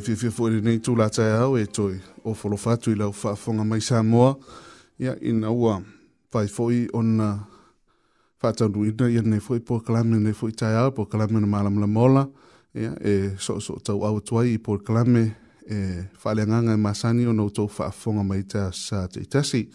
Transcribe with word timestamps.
fi 0.00 0.16
fi 0.16 0.30
fo 0.30 0.48
ni 0.50 0.78
tu 0.80 0.94
la 0.96 1.08
tsa 1.08 1.22
ya 1.22 1.48
we 1.48 1.66
toi 1.66 1.94
o 2.24 2.34
folo 2.34 2.56
fa 2.56 2.76
tu 2.76 2.94
la 2.94 3.10
fa 3.12 3.34
fo 3.36 3.52
nga 3.54 3.64
mai 3.64 3.80
sa 3.80 4.02
mo 4.02 4.38
ya 4.98 5.16
ina 5.20 5.50
wa 5.50 5.82
fai 6.30 6.46
fo 6.48 6.70
i 6.72 6.86
on 6.92 7.18
fa 8.40 8.52
tsa 8.52 8.66
du 8.68 8.84
ina 8.84 9.08
ya 9.10 9.22
ne 9.22 9.38
fo 9.40 9.54
i 9.56 9.60
po 9.60 9.78
kla 9.80 10.02
me 10.04 10.18
ne 10.18 10.32
fo 10.32 10.48
i 10.48 10.52
tsa 10.52 10.90
po 10.90 11.04
kla 11.06 11.26
me 11.30 11.40
ma 11.40 11.62
la 11.62 11.70
mola 11.70 12.28
ya 12.74 12.94
e 13.04 13.34
so 13.38 13.58
so 13.60 13.76
tsa 13.82 13.94
wa 13.94 14.08
tu 14.20 14.38
ai 14.38 14.58
po 14.58 14.76
kla 14.78 15.04
me 15.04 15.34
e 15.68 16.04
fa 16.18 16.32
le 16.34 16.44
nga 16.46 16.58
nga 16.62 16.76
ma 16.76 16.92
sa 16.94 17.12
ni 17.12 17.26
o 17.26 17.32
no 17.32 17.48
tu 17.50 17.68
fa 17.68 17.90
fo 17.90 18.10
nga 18.12 18.22
mai 18.24 18.42
tsa 18.44 18.72
sa 18.72 19.06
tsa 19.08 19.20
tsa 19.28 19.42
si 19.44 19.68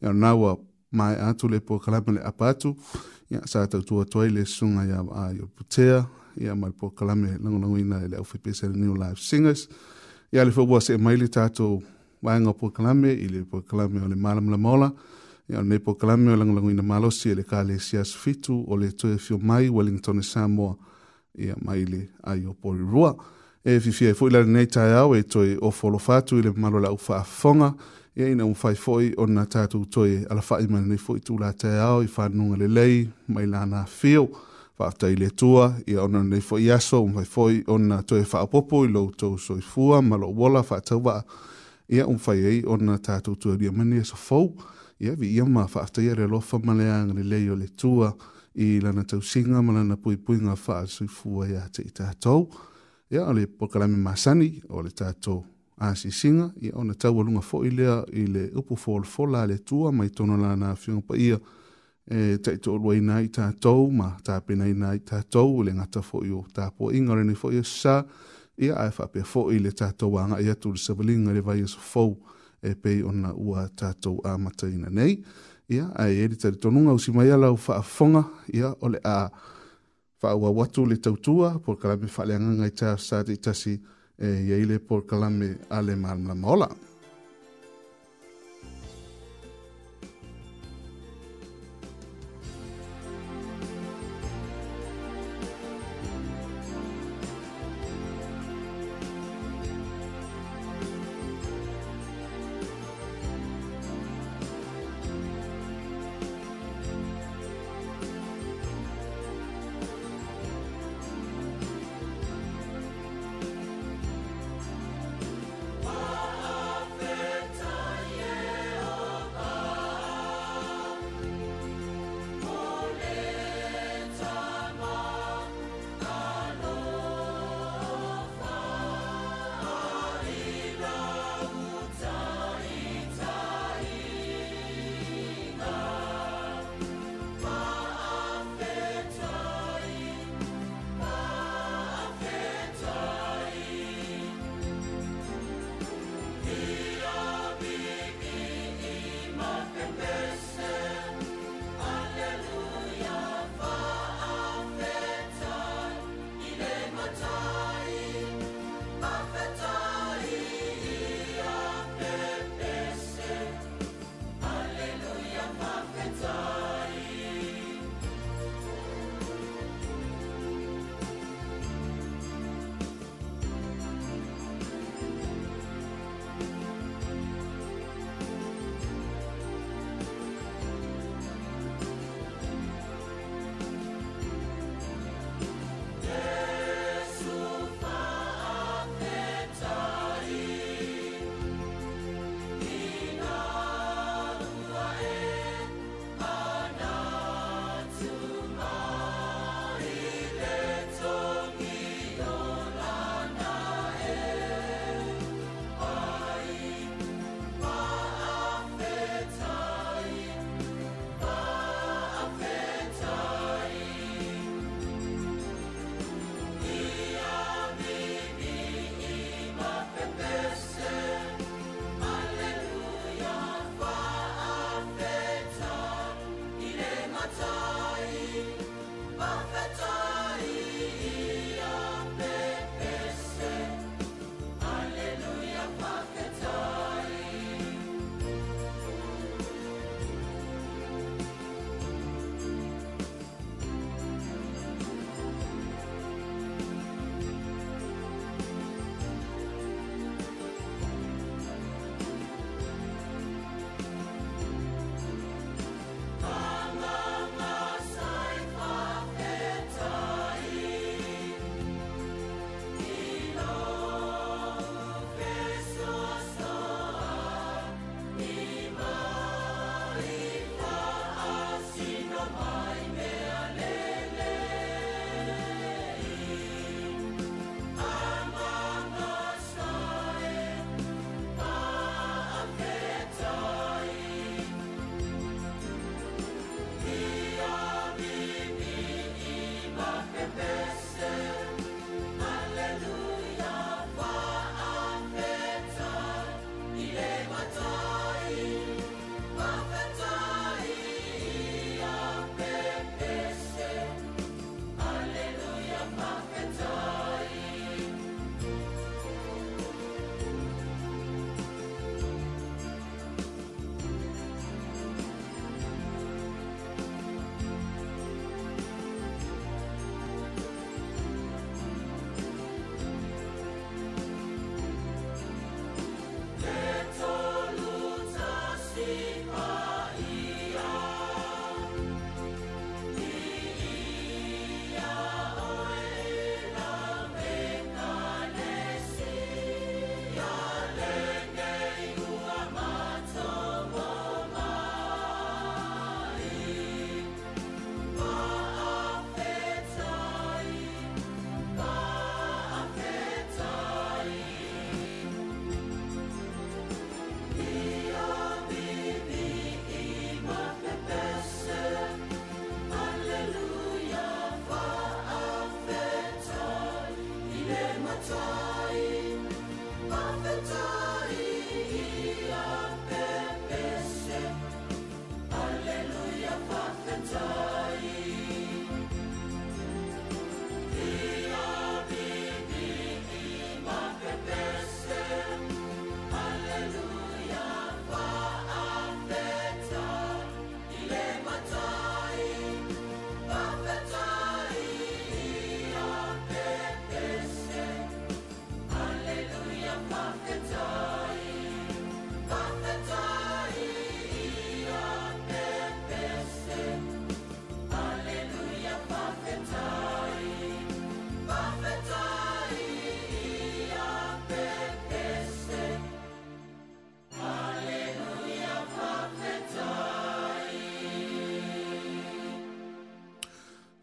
ya 0.00 0.12
na 0.12 0.34
wa 0.34 0.56
mai 0.90 1.14
atu 1.14 1.48
le 1.48 1.60
po 1.60 1.78
kla 1.78 2.00
me 2.06 2.12
le 2.18 2.22
apatu 2.24 2.74
ya 3.30 3.40
sa 3.46 3.66
tu 3.70 3.82
tu 3.82 4.02
tu 4.04 4.18
le 4.36 4.44
sunga 4.44 4.82
ya 4.84 4.98
ai 5.14 5.38
o 5.44 5.46
putea 5.56 6.06
ia 6.36 6.54
mai 6.54 6.70
po 6.72 6.90
kalame 6.90 7.28
langolangoina 7.42 8.02
e 8.04 8.08
le 8.08 8.16
aufepese 8.16 8.68
le 8.68 8.76
new 8.76 8.94
Life 8.94 9.20
singers 9.20 9.68
ia 10.32 10.44
le 10.44 10.50
faua 10.50 10.78
seʻe 10.80 10.98
mai 10.98 11.16
le 11.16 11.28
tatou 11.28 11.82
vaega 12.22 12.52
po 12.52 12.70
kalame 12.70 13.12
i 13.12 13.28
le 13.28 13.44
po 13.44 13.60
kalame 13.62 14.00
o 14.04 14.08
le 14.08 14.14
malamalamaola 14.16 14.92
ia 15.50 15.58
o 15.58 15.62
lenei 15.62 15.78
po 15.78 15.94
kalame 15.94 16.30
o 16.32 16.36
langolangoina 16.36 16.82
malosi 16.82 17.30
e 17.30 17.34
le 17.34 17.42
kalesia 17.42 18.04
sefitu 18.04 18.64
o 18.68 18.76
le 18.76 18.92
toe 18.92 19.18
fiomai 19.18 19.68
wellington 19.68 20.18
e 20.18 20.22
samoa 20.22 20.76
ia 21.36 21.56
mai 21.62 21.84
le 21.84 22.08
aio 22.22 22.54
polirua 22.54 23.16
e 23.64 23.80
fifia 23.80 24.10
e 24.10 24.12
foʻi 24.14 24.30
la 24.32 24.40
lenei 24.40 24.66
taeao 24.66 25.14
e 25.14 25.22
toe 25.22 25.56
ofolofa 25.60 26.16
atu 26.16 26.38
i 26.38 26.42
le 26.42 26.50
malo 26.56 26.78
laʻu 26.78 26.98
faafofoga 26.98 27.74
ia 28.16 28.28
ina 28.28 28.44
ua 28.46 28.54
fai 28.54 28.74
foʻi 28.74 29.14
ona 29.16 29.46
tatou 29.46 29.84
toe 29.86 30.24
alafaʻi 30.30 30.68
ma 30.68 30.80
lenei 30.80 30.98
foʻi 30.98 31.20
tulataeao 31.20 32.02
i 32.02 32.06
fanuga 32.08 32.56
lelei 32.56 33.08
mai 33.28 33.46
lana 33.46 33.84
fio 33.86 34.30
whaatai 34.80 35.14
le 35.16 35.28
tua 35.30 35.74
i 35.86 35.94
ona 36.00 36.22
nei 36.24 36.40
fo 36.40 36.56
iaso 36.58 37.02
um 37.04 37.12
fai 37.14 37.24
foi 37.24 37.64
ona 37.66 38.02
toe 38.02 38.24
whaapopo 38.32 38.84
i 38.84 38.88
lo 38.88 39.10
tau 39.16 39.36
soi 39.38 39.60
fua 39.60 40.00
ma 40.02 40.16
lo 40.16 40.28
wola 40.28 40.62
whaatau 40.70 41.00
wa 41.04 41.22
ia 41.88 42.06
um 42.06 42.16
fai 42.18 42.38
ei 42.44 42.62
ona 42.66 42.96
tātou 42.96 43.36
tua 43.36 43.56
ria 43.58 43.72
mani 43.72 44.00
e 44.00 44.04
so 44.04 44.16
fau 44.16 44.54
ia 44.98 45.12
vi 45.16 45.34
ia 45.36 45.44
ma 45.44 45.66
whaatai 45.74 46.08
a 46.10 46.14
re 46.14 46.26
lofa 46.28 46.58
ma 46.64 46.72
le 46.74 46.88
ang 46.92 47.12
le 47.18 47.22
leo 47.22 47.54
le 47.56 47.68
tua 47.76 48.12
i 48.54 48.80
lana 48.80 49.04
tau 49.04 49.20
singa 49.20 49.60
ma 49.62 49.72
lana 49.72 49.96
pui 49.96 50.16
pui 50.16 50.40
ngā 50.40 50.56
wha 50.64 50.80
soi 50.86 51.08
fua 51.18 51.46
ia 51.48 51.66
te 51.68 51.82
i 51.84 51.92
tātou 52.00 52.48
ia 53.12 53.26
ale 53.28 53.44
pokalami 53.46 53.96
masani 54.00 54.50
o 54.68 54.80
le 54.82 54.90
tātou 55.02 55.44
a 55.76 55.92
si 55.96 56.10
singa 56.10 56.50
ia 56.64 56.72
ona 56.74 56.94
tau 56.94 57.20
alunga 57.20 57.44
fo 57.44 57.60
i 57.68 57.70
lea 57.70 58.00
i 58.12 58.24
le 58.26 58.48
upu 58.56 58.76
fo 58.80 58.96
le 58.98 59.06
fo 59.06 59.26
la 59.26 59.44
le 59.46 59.58
tua 59.58 59.92
mai 59.92 60.08
tono 60.08 60.36
lana 60.40 60.72
fiongpa 60.76 61.16
ia 61.20 61.36
e 62.10 62.38
te 62.42 62.56
to 62.58 62.74
lo 62.76 62.92
ina 62.94 63.20
i 63.22 63.28
ta 63.30 63.52
to 63.64 63.74
ma 63.94 64.10
ta 64.24 64.40
pe 64.42 64.54
nei 64.58 64.72
na 64.74 64.94
i 64.98 65.02
ta 65.10 65.20
to 65.32 65.44
le 65.64 65.70
nga 65.76 65.86
ta 65.96 66.00
fo 66.08 66.18
yo 66.30 66.40
ta 66.56 66.64
po 66.76 66.84
inga 66.98 67.14
ni 67.22 67.34
fo 67.40 67.48
yo 67.56 67.62
sa 67.62 67.94
i 68.64 68.68
a 68.82 68.90
fa 68.96 69.04
pe 69.12 69.20
fo 69.30 69.40
i 69.54 69.58
le 69.64 69.70
ta 69.78 69.86
to 69.98 70.06
wa 70.14 70.22
nga 70.28 70.36
ia 70.42 70.54
le 70.64 70.78
sabling 70.84 71.22
le 71.34 71.40
vai 71.46 71.60
e 71.60 71.66
so 71.66 71.78
fo 71.92 72.04
e 72.62 72.70
pe 72.82 72.90
ona 73.08 73.30
ua 73.46 73.62
ta 73.78 73.88
to 74.02 74.12
a 74.24 74.32
mata 74.42 74.66
ina 74.66 74.88
nei 74.90 75.22
ia 75.74 75.84
a 75.94 76.04
e 76.10 76.26
le 76.28 76.34
ta 76.36 76.50
to 76.60 76.68
nunga 76.74 76.92
usi 76.98 77.10
mai 77.14 77.30
ala 77.30 77.46
fa 77.64 77.80
fonga 77.82 78.22
ia 78.58 78.68
ole 78.84 78.98
a 79.04 79.30
fa 80.20 80.34
wa 80.34 80.50
watu 80.50 80.82
le 80.90 80.96
tau 80.96 81.14
por 81.64 81.76
kala 81.80 81.94
me 82.00 82.08
fa 82.08 82.22
le 82.28 82.34
nga 82.38 82.66
i 82.66 82.72
ta 82.80 82.96
sa 83.06 83.22
ti 83.22 83.36
ta 83.38 83.52
si 83.54 83.72
e 84.18 84.28
ia 84.48 84.56
ile 84.58 84.78
por 84.80 85.02
kala 85.06 85.30
ale 85.78 85.94
mal 85.96 86.18
ola. 86.42 86.68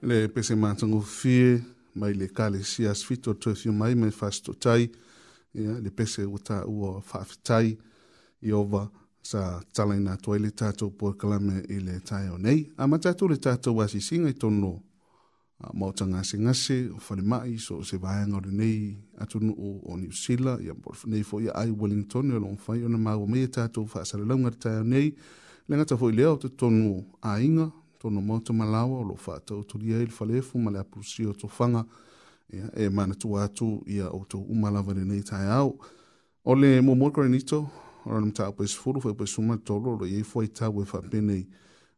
le 0.07 0.27
pese 0.29 0.55
matangu 0.55 1.01
fie 1.01 1.61
mai 1.95 2.13
le 2.13 2.27
kale 2.27 2.63
sias 2.63 3.03
fito 3.07 3.33
tofio 3.33 3.73
mai 3.73 3.95
me 3.95 4.09
fasto 4.11 4.53
tai 4.53 4.89
yeah, 5.53 5.79
le 5.83 5.89
pese 5.91 6.21
uta 6.23 6.63
ua 6.65 7.01
fafitai 7.01 7.77
i 8.41 8.51
ova 8.51 8.87
sa 9.21 9.61
tala 9.73 9.95
ina 9.97 10.15
toa 10.17 10.37
ile 10.37 10.51
tatou 10.51 10.91
pua 10.97 11.13
kalame 11.19 11.63
i 11.69 11.79
le 11.81 11.99
tai 11.99 12.29
o 12.29 12.37
nei 12.37 12.69
a 12.77 12.87
matatou 12.87 13.27
le 13.27 13.35
tatou 13.37 13.81
asisiga 13.81 14.29
i 14.29 14.33
tono 14.33 14.71
mao 15.73 15.91
tagasegase 15.91 16.77
o 16.95 16.99
falemaʻi 17.07 17.57
so 17.59 17.77
o 17.81 17.83
se 17.83 17.97
vaeaga 17.97 18.37
o 18.37 18.41
lenei 18.45 18.95
atunuu 19.19 19.81
o 19.91 19.97
ya 19.97 20.57
ia 20.63 20.73
nei 21.11 21.23
foʻi 21.29 21.51
aai 21.51 21.71
wellington 21.79 22.31
o 22.31 22.39
loo 22.39 22.55
fai 22.55 22.83
ona 22.83 22.97
maua 22.97 23.27
mai 23.27 23.43
e 23.43 23.47
tatou 23.47 23.85
faasalalauga 23.91 24.49
le 24.55 24.59
tai 24.63 24.83
nei 24.85 25.07
le 25.67 25.73
gata 25.77 25.95
foʻi 25.95 26.15
lea 26.15 26.31
tonu 26.39 26.49
tatonu 26.49 26.87
aiga 27.21 27.67
tono 27.99 28.21
mau 28.21 28.39
te 28.39 28.53
malawa, 28.53 29.01
lo 29.03 29.15
fata 29.15 29.55
o 29.55 29.63
turi 29.63 29.93
ai, 29.95 30.05
falefu, 30.07 30.57
male 30.59 30.79
apurusi 30.79 31.25
o 31.25 31.33
to 31.33 31.47
fanga, 31.47 31.85
ia, 32.53 32.69
e 32.85 32.89
mana 32.89 33.15
tu 33.15 33.37
atu, 33.37 33.83
ia 33.87 34.09
o 34.11 34.23
to 34.29 34.37
umalawa 34.37 34.93
re 34.93 35.03
nei 35.05 35.21
tai 35.23 35.45
au. 35.51 35.77
Ole 36.45 36.81
mo 36.81 36.93
mo 36.95 37.11
kore 37.11 37.27
nito, 37.29 37.67
ora 38.05 38.19
nam 38.21 38.31
tau 38.31 38.53
pais 38.53 38.73
furu, 38.75 39.01
fai 39.01 39.13
pais 39.13 39.29
suma 39.31 39.57
tolo, 39.57 39.97
lo 39.99 40.05
iei 40.05 40.23
fuai 40.23 40.47
tau 40.47 40.81
e 40.81 40.85
fa 40.85 41.01
penei. 41.01 41.47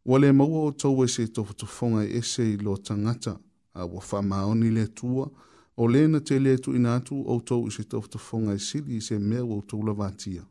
Wale 0.05 0.31
maua 0.31 0.63
o 0.69 0.71
tau 0.71 1.03
e 1.03 1.07
se 1.07 1.27
tofu 1.27 1.53
tu 1.53 1.65
fonga 1.65 2.03
e 2.03 2.21
se 2.23 2.43
i 2.53 2.57
lo 2.57 2.77
tangata, 2.77 3.37
a 3.73 3.85
wa 3.85 3.99
fa 4.01 4.21
maoni 4.21 4.71
le 4.71 4.87
tua, 4.93 5.29
o 5.75 5.85
le 5.87 6.07
na 6.07 6.19
te 6.19 6.39
le 6.39 6.57
tu 6.57 6.73
inatu, 6.75 7.21
o 7.29 7.39
tau 7.41 7.67
i 7.67 7.71
se 7.71 7.83
tofu 7.83 8.07
tu 8.09 8.17
fonga 8.17 8.53
e 8.55 8.59
sili 8.59 8.95
i 8.97 9.01
se 9.01 9.17
mea 9.19 9.43
o 9.43 9.61
tau 9.61 9.83
la 9.83 9.93
vatia. 9.93 10.45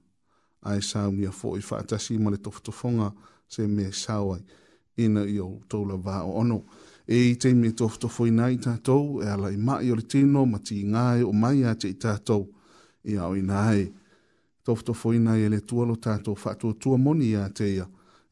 Ai 0.62 0.83
sa 0.83 1.09
unia 1.09 1.31
fo 1.33 1.57
i 1.57 1.61
fa 1.62 1.78
atasi 1.83 2.19
ma 2.19 2.31
le 2.31 2.37
tofu 2.38 2.61
tu 2.62 2.71
fonga 2.73 3.11
se 3.49 3.67
mea 3.67 3.93
sawai. 3.93 4.40
Ia, 4.40 4.47
ina 4.99 5.23
i 5.25 5.38
o 5.40 5.61
tola 5.69 5.97
va 6.05 6.23
o 6.25 6.33
ono. 6.40 6.62
E 7.07 7.31
i 7.31 7.35
te 7.40 7.55
me 7.55 7.71
tof 7.73 7.97
tofo 7.99 8.26
i 8.28 8.33
nai 8.35 8.59
tātou, 8.61 9.23
e 9.23 9.28
ala 9.31 9.50
i 9.52 9.57
mai 9.57 9.90
o 9.90 9.97
le 9.97 10.02
tino, 10.02 10.45
ma 10.47 10.59
ti 10.59 10.83
ngai 10.85 11.23
o 11.23 11.33
mai 11.33 11.64
a 11.64 11.73
te 11.75 11.88
i 11.88 11.95
tātou. 11.95 12.45
I 13.05 13.17
au 13.17 13.37
i 13.37 13.43
nai, 13.43 13.87
tof 14.64 14.83
tofo 14.85 15.12
i 15.17 15.19
nai 15.19 15.40
e 15.45 15.49
le 15.49 15.61
tualo 15.64 15.97
tātou, 15.97 16.37
whātua 16.37 16.75
tua 16.75 16.99
moni 16.99 17.33
a 17.37 17.47
te 17.49 17.64
ia. 17.75 17.87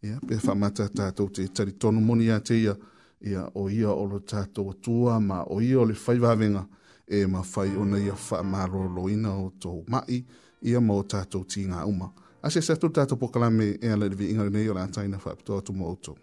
Ia, 0.05 0.19
pe 0.21 0.37
whamata 0.43 0.91
tātou 0.93 1.31
te 1.33 1.47
tari 1.49 1.73
tonu 1.73 2.03
moni 2.05 2.29
a 2.31 2.39
te 2.41 2.59
ia. 2.61 2.77
Ia, 3.25 3.47
o 3.57 3.71
ia 3.73 3.91
o 3.95 4.05
lo 4.05 4.21
tātou 4.21 4.75
tua, 4.75 5.17
ma 5.21 5.43
o 5.49 5.63
ia 5.65 5.81
o 5.81 5.87
le 5.89 5.97
whaivavenga. 5.97 6.67
E 7.07 7.23
ma 7.31 7.41
whai 7.47 7.73
o 7.79 7.85
nei 7.87 8.11
a 8.11 8.17
whamaro 8.29 8.85
loina 8.91 9.33
o 9.39 9.53
tō 9.63 9.73
mai, 9.89 10.21
ia 10.67 10.81
mō 10.83 10.99
tātou 11.07 11.47
ti 11.47 11.63
ngā 11.71 11.85
uma. 11.87 12.11
Ase 12.43 12.61
sato 12.63 12.91
tātou 12.91 13.17
pokalame 13.19 13.77
e 13.81 13.89
ala 13.95 14.11
i 14.11 14.15
vi 14.15 14.33
ingari 14.35 14.51
nei 14.55 14.69
o 14.71 14.75
lātaina 14.77 15.23
whaaptoa 15.23 15.63
tu 15.65 15.73
mō 15.75 15.93
tō. 16.05 16.17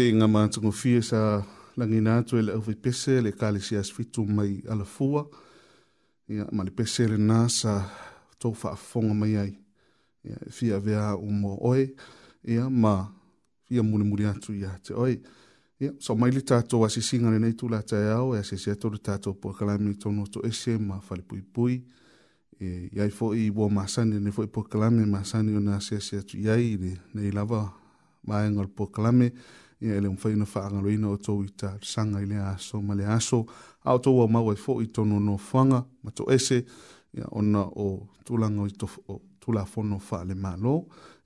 be 0.00 0.12
nga 0.16 0.26
ma 0.34 0.40
tungu 0.52 0.70
fie 0.80 1.00
sa 1.10 1.20
langi 1.78 2.00
nātu 2.06 2.38
e 2.38 2.42
le 2.46 2.52
auwe 2.58 2.72
pese 2.84 3.14
le 3.24 3.30
kāle 3.40 3.60
si 3.66 3.74
asfitu 3.82 4.22
mai 4.36 4.52
ala 4.72 4.84
fua. 4.96 5.22
Ia, 6.30 6.44
ma 6.56 6.62
le 6.68 6.72
pese 6.78 7.04
le 7.12 7.18
nā 7.30 7.38
sa 7.58 7.72
tau 8.40 8.54
whaafonga 8.60 9.14
mai 9.20 9.34
ai. 9.42 9.50
fia 10.56 10.76
vea 10.86 11.04
o 11.16 11.26
mō 11.40 11.52
oe. 11.70 11.84
Ia, 12.54 12.64
ma 12.82 12.94
fia 13.66 13.82
mune 13.82 14.06
muri 14.10 14.24
atu 14.32 14.54
ia 14.56 14.72
te 14.84 14.94
oe. 15.04 15.16
Ia, 15.80 15.90
so 16.04 16.14
mai 16.20 16.32
le 16.36 16.40
tātou 16.50 16.86
asisinga 16.88 17.30
le 17.34 17.38
neitu 17.44 17.68
la 17.72 17.80
tae 17.90 18.08
au, 18.16 18.32
e 18.36 18.40
asisi 18.40 18.72
atu 18.72 18.88
le 18.94 19.00
tātou 19.06 19.36
pua 19.40 19.54
kalami 19.58 19.94
tono 20.02 20.24
to 20.32 20.40
ese 20.50 20.78
ma 20.88 20.98
whale 21.08 21.24
pui 21.28 21.42
pui. 21.54 21.80
E, 22.60 22.88
iai 22.94 23.12
i 23.44 23.50
ua 23.56 23.68
masani 23.72 24.16
ne 24.24 24.30
fo'i 24.32 24.48
pokalame 24.56 25.04
masani 25.16 25.56
ona 25.56 25.76
asiasi 25.78 26.16
atu 26.20 26.34
iai 26.38 26.74
ne, 26.82 26.90
ne 27.16 27.30
lava 27.32 27.62
maega 28.28 28.60
o 28.60 28.64
le 28.64 29.32
ia 29.80 30.00
le 30.00 30.08
mafai 30.08 30.32
ona 30.34 30.44
faagaloina 30.46 31.08
o 31.08 31.16
tou 31.16 31.42
i 31.44 31.48
talasaga 31.56 32.20
i 32.20 32.26
le 32.28 32.36
aso 32.44 32.80
ma 32.82 32.94
le 32.94 33.06
aso 33.06 33.46
a 33.84 33.94
o 33.94 33.98
tou 33.98 34.20
ua 34.20 34.26
mau 34.28 34.50
ai 34.50 34.56
foʻi 34.58 34.92
tononofoaga 34.92 35.84
ma 36.02 36.10
toese 36.10 36.64
ia 37.16 37.24
ona 37.30 37.62
o 37.64 38.06
tulaga 38.24 38.66
o 39.08 39.20
tulafono 39.40 39.98
faalemālō 40.10 40.74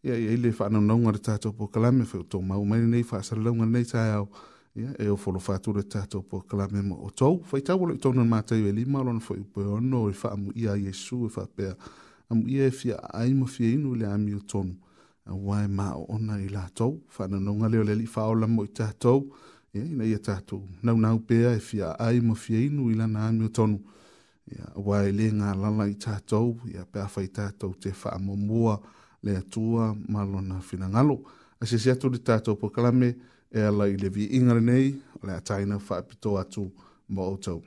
ia 0.07 0.15
iai 0.15 0.37
le 0.37 0.53
faanaunauga 0.53 1.13
le 1.13 1.19
tatou 1.19 1.53
pokalame 1.53 2.05
fe 2.05 2.19
o 2.23 2.23
tou 2.23 2.43
mau 2.43 2.65
mai 2.65 2.79
lenei 2.79 3.03
faasalalauga 3.03 3.65
lenei 3.67 3.85
taeao 3.85 4.29
ia 4.77 4.95
e 4.99 5.09
o 5.09 5.17
folofatule 5.17 5.83
tatou 5.89 6.23
pokalame 6.23 6.83
ma 6.83 6.97
o 6.97 7.11
tou 7.11 7.43
faitau 7.51 7.81
o 7.83 7.87
loi 7.91 7.99
tona 7.99 8.25
mataiu 8.25 8.69
e 8.69 8.73
lima 8.73 9.01
o 9.01 9.05
lona 9.05 9.19
foʻi 9.21 9.41
upe 9.43 9.61
ono 9.67 10.05
o 10.05 10.11
i 10.11 10.15
faamuia 10.15 10.77
iesu 10.77 11.27
e 11.27 11.29
faapea 11.29 11.75
amuia 12.31 12.67
e 12.71 12.71
fiaaai 12.71 13.35
ma 13.35 13.47
fiainu 13.47 13.95
i 13.95 13.99
le 13.99 14.07
amio 14.07 14.41
tonu 14.47 14.77
Uh, 15.27 15.37
wa 15.49 15.69
ma 15.69 15.93
ona 16.09 16.37
i 16.39 16.49
la 16.49 16.69
to 16.75 17.01
fa 17.09 17.29
na 17.29 17.39
no 17.39 17.53
nga 17.55 17.67
le 17.73 17.79
le 18.01 18.07
fa 18.07 18.23
o 18.29 18.35
la 18.35 18.47
mo 18.47 18.65
ta 18.77 18.89
to 19.03 19.15
e 19.73 19.81
na 19.97 20.05
ia 20.05 20.19
ta 20.19 20.37
to 20.49 20.57
na 20.83 20.93
na 21.01 21.15
u 21.15 21.19
e 21.57 21.61
fia 21.69 21.89
ai 22.07 22.21
mo 22.21 22.35
fia 22.35 22.59
i 22.59 22.69
i 22.91 22.95
la 22.95 23.07
na 23.07 23.23
o 23.47 23.49
tonu 23.49 23.79
A 24.77 24.81
wa 24.87 24.99
le 25.19 25.27
nga 25.35 25.49
la 25.61 25.85
i 25.87 25.95
ta 26.05 26.15
to 26.31 26.41
ya 26.75 26.83
pe 26.93 27.01
fa 27.13 27.21
i 27.23 27.27
ta 27.37 27.45
to 27.61 27.67
te 27.83 27.91
fa 28.01 28.11
mo 28.25 28.35
mo 28.37 28.63
le 29.25 29.35
tua 29.53 29.85
ma 30.13 30.21
lo 30.31 30.41
na 30.49 30.57
fina 30.69 30.87
nga 30.93 31.01
lo 31.09 31.17
a 31.61 31.65
se 31.69 31.77
se 31.85 31.93
to 32.01 32.07
di 32.15 32.19
ta 32.27 32.35
to 32.45 32.53
po 32.61 32.67
e 33.57 33.61
ala 33.69 33.85
i 33.93 33.97
le 34.03 34.09
vi 34.17 34.25
ingar 34.37 34.61
nei 34.69 34.87
le 35.27 35.35
ta 35.47 35.55
ina 35.65 35.77
fa 35.87 35.97
pito 36.09 36.31
atu 36.43 36.63
mo 37.15 37.23
o 37.33 37.37
tonu 37.45 37.67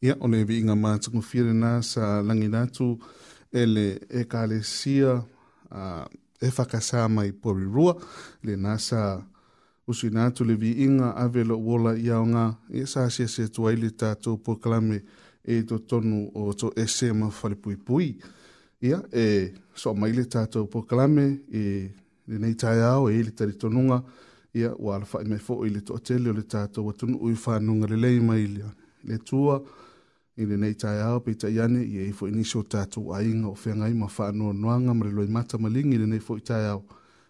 ia 0.00 0.16
o 0.20 0.28
le 0.28 0.44
viiga 0.44 0.74
matagofia 0.76 1.42
lenā 1.48 1.80
sa 1.82 2.20
laginatu 2.22 2.96
e 3.52 3.64
le 3.66 3.86
ekalesia 4.20 5.14
uh, 5.16 6.04
e 6.40 6.50
fakasā 6.52 7.06
mai 7.08 7.30
porirua 7.32 7.94
lenā 8.44 8.76
sa 8.88 9.00
usina 9.88 10.26
atu 10.28 10.44
le 10.44 10.54
viiga 10.60 11.14
ave 11.24 11.44
loʻu 11.48 11.72
ola 11.76 11.94
i 11.96 12.10
aoga 12.12 12.44
ia 12.70 12.86
sa 12.86 13.08
se 13.10 13.48
tuai 13.48 13.76
le 13.76 13.90
tatou 13.90 14.36
pokalame 14.36 15.00
e 15.44 15.62
totonu 15.62 16.26
o 16.34 16.52
to 16.52 16.70
toese 16.74 17.12
ma 17.12 17.30
pui 17.86 18.20
ia 18.80 19.00
e 19.12 19.54
so 19.74 19.94
mai 19.94 20.12
le 20.12 20.24
tatou 20.24 20.66
pokalame 20.68 21.40
e 21.52 21.88
lenei 22.26 22.54
taeao 22.54 23.08
e 23.08 23.14
i 23.14 23.22
le 23.22 23.30
talitonuga 23.30 24.02
ia 24.52 24.74
ua 24.78 24.98
alafaʻi 24.98 25.26
mai 25.28 25.38
foʻi 25.40 25.68
le 25.72 25.80
toʻatele 25.80 26.28
o 26.28 26.32
le 26.32 26.42
tatou 26.42 26.90
atunuu 26.90 27.30
i 27.32 27.34
fanuga 27.34 27.86
lelei 27.88 28.20
mai 28.20 28.46
le 29.06 29.18
tua 29.24 29.62
i 30.36 30.44
le 30.44 30.56
nei 30.56 30.74
tai 30.74 30.98
ao 31.00 31.20
pe 31.24 31.34
tai 31.34 31.56
ane 31.64 31.80
i 31.82 31.96
eifo 32.04 32.26
i 32.28 32.30
niso 32.30 32.62
tatu 32.62 33.10
a 33.12 33.22
inga 33.24 33.48
o 33.48 33.56
whengai 33.56 33.94
ma 33.94 34.06
wha 34.06 34.28
anua 34.28 34.52
noanga 34.52 34.92
ma 34.94 35.06
le 35.06 35.26
mata 35.26 35.58
malingi 35.58 35.96
i 35.96 35.98
le 35.98 36.06
nei 36.06 36.20
fo 36.20 36.36
i 36.36 36.40
tai 36.42 36.64
ao. 36.68 36.84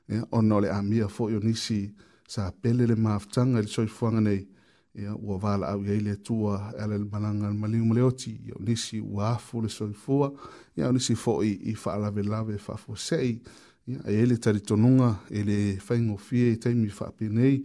Ia, 0.08 0.26
ona 0.30 0.56
o 0.56 0.60
le 0.60 0.68
amia 0.70 1.06
fo 1.08 1.28
i 1.30 1.36
o 1.36 1.40
nisi 1.40 1.94
sa 2.28 2.50
pele 2.50 2.86
le 2.86 2.94
maafutanga 2.96 3.60
le 3.60 3.66
soi 3.66 3.86
fuanga 3.86 4.20
nei. 4.20 4.48
Ia, 4.94 5.14
ua 5.16 5.36
wala 5.42 5.68
au 5.70 5.84
iei 5.84 6.16
tua 6.20 6.72
ala 6.78 6.96
le 6.98 7.04
malanga 7.08 7.48
le 7.48 7.54
malingu 7.54 7.94
le 7.94 8.02
oti. 8.02 8.40
Ia, 8.46 8.54
o 8.56 8.62
nisi 8.62 8.98
ua 9.00 9.30
afu 9.34 9.60
le 9.62 9.68
soi 9.68 9.92
fua. 9.94 10.32
Ia, 10.74 10.88
o 10.88 10.92
nisi 10.92 11.14
fo 11.14 11.42
i 11.42 11.52
e 11.62 11.70
i 11.70 11.76
wha 11.84 11.94
alawe 11.94 12.22
lawe 12.22 12.58
wha 12.68 12.76
fo 12.76 12.94
sei. 12.96 13.40
Ia, 13.86 14.00
e 14.06 14.14
ele 14.14 14.36
taritonunga, 14.36 15.16
ele 15.30 15.78
whaingo 15.88 16.16
fie 16.16 16.52
i 16.52 16.56
taimi 16.58 16.88
wha 17.00 17.06
apenei. 17.06 17.62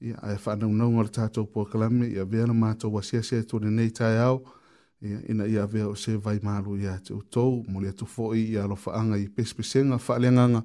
Ia, 0.00 0.18
a 0.20 0.32
e 0.34 0.38
wha 0.44 0.52
anau 0.52 0.72
naunga 0.74 1.02
le 1.02 1.10
tātou 1.12 1.46
pua 1.46 1.64
kalame. 1.70 2.08
Ia, 2.10 2.24
vea 2.24 2.46
na 2.46 2.54
mātou 2.54 2.92
wasiasia 2.96 3.38
e 3.38 3.46
tōne 3.46 3.70
nei 3.70 3.90
tai 3.94 4.18
ao. 4.18 4.42
Ia, 4.44 4.58
ia 5.02 5.20
ina 5.28 5.44
ia 5.46 5.66
vea 5.66 5.88
o 5.88 5.94
se 5.94 6.16
vai 6.16 6.38
malu 6.42 6.76
ia 6.78 6.98
te 6.98 7.14
utou 7.14 7.64
mo 7.68 7.80
le 7.80 7.88
atu 7.88 8.04
foʻi 8.04 8.42
ia 8.52 8.64
alofaaga 8.64 9.16
i 9.18 9.28
pesipesega 9.36 9.98
faaleagaga 10.06 10.62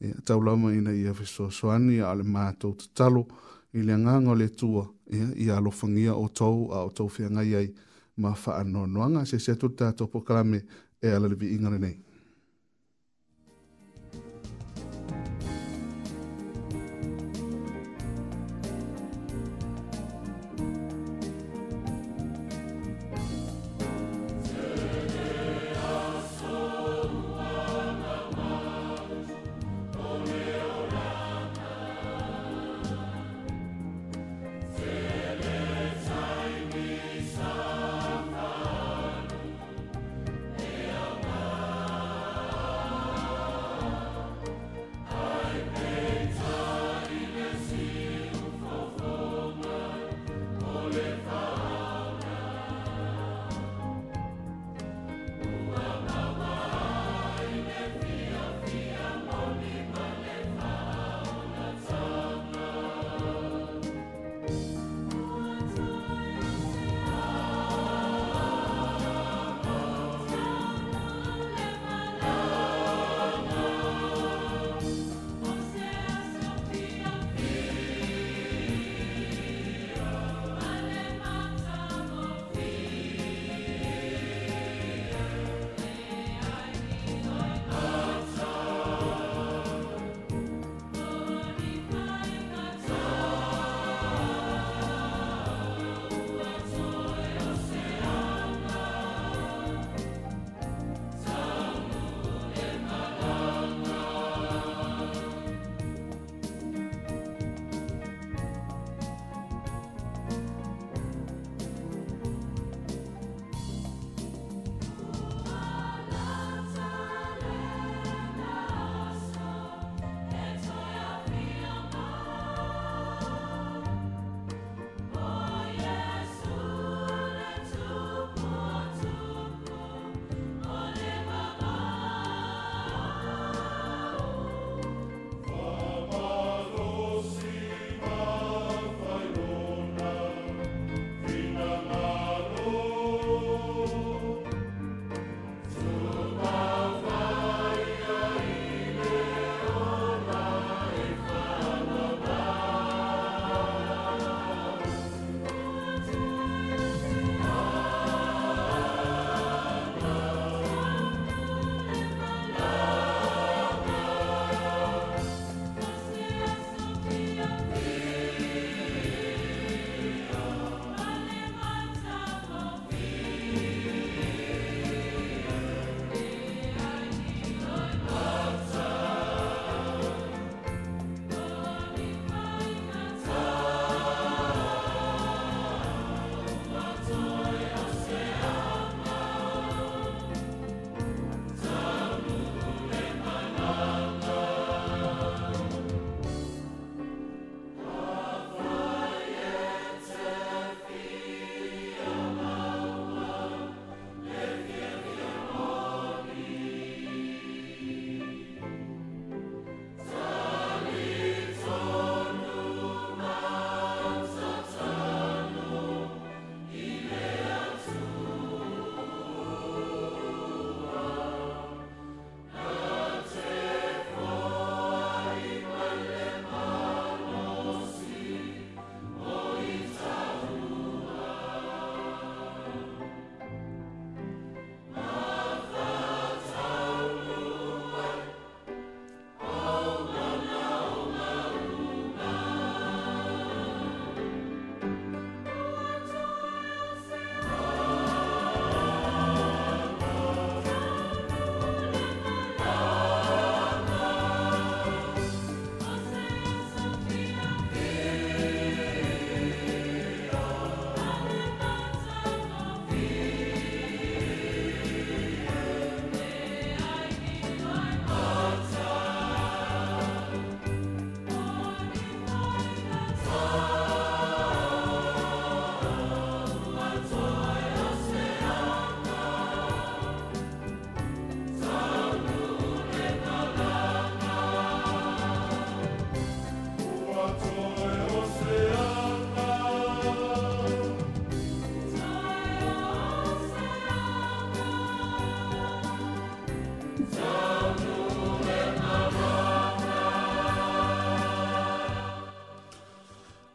ia 0.00 0.14
taulama 0.24 0.72
ina 0.72 0.90
ia 0.92 1.12
fesoasoani 1.14 1.98
a 2.00 2.10
o 2.10 2.14
le 2.16 2.22
matou 2.24 2.72
tatalo 2.74 3.26
i 3.74 3.82
le 3.82 3.92
agaga 3.94 4.30
o 4.30 4.34
le 4.34 4.48
tua, 4.48 4.84
ia 5.12 5.28
ia 5.44 5.56
alofagia 5.56 6.14
o 6.14 6.28
tou 6.28 6.72
a 6.72 6.84
o 6.84 6.88
tou 6.90 7.08
feagai 7.08 7.54
ai 7.60 7.74
ma 8.16 8.32
faanoanoaga 8.34 9.26
se 9.28 9.38
se 9.38 9.50
atu 9.52 9.68
le 9.78 10.06
pokalame 10.12 10.60
e 11.02 11.08
ala 11.08 11.28
le 11.28 11.34
viiga 11.34 11.68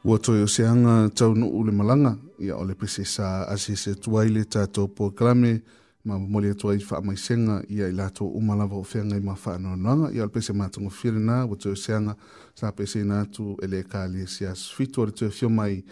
ua 0.10 0.18
toe 0.18 0.42
o 0.42 0.48
se 0.48 0.66
aga 0.68 1.10
taunuu 1.10 1.64
le 1.66 1.72
malaga 1.72 2.18
ia 2.40 2.56
o 2.58 2.66
le 2.66 2.74
pese 2.76 3.06
sa 3.06 3.44
asi 3.44 3.76
se 3.76 3.92
atua 3.92 4.22
ai 4.24 4.30
le 4.30 4.44
tatou 4.46 4.88
poekalame 4.88 5.62
ma 6.06 6.18
momoli 6.20 6.50
atu 6.50 6.70
ai 6.70 6.78
faamaisega 6.80 7.62
ia 7.70 7.86
i 7.88 7.92
latou 7.94 8.28
uma 8.38 8.56
lava 8.56 8.76
o 8.76 8.84
feaga 8.84 9.18
i 9.18 9.22
mafaanoanoaga 9.22 10.10
ia 10.14 10.24
o 10.24 10.26
le 10.26 10.32
pese 10.34 10.54
matagofia 10.54 11.12
lenā 11.12 11.46
ua 11.50 11.56
toe 11.58 11.72
o 11.72 11.76
se 11.76 11.94
aga 11.94 12.16
sa 12.56 12.72
peseina 12.72 13.20
atu 13.22 13.58
e 13.62 13.66
lē 13.68 13.84
kalie 13.92 14.26
se 14.28 14.48
asufito 14.48 15.02
o 15.02 15.06
le 15.06 15.12
toe 15.12 15.30
fio 15.30 15.50
mai 15.50 15.84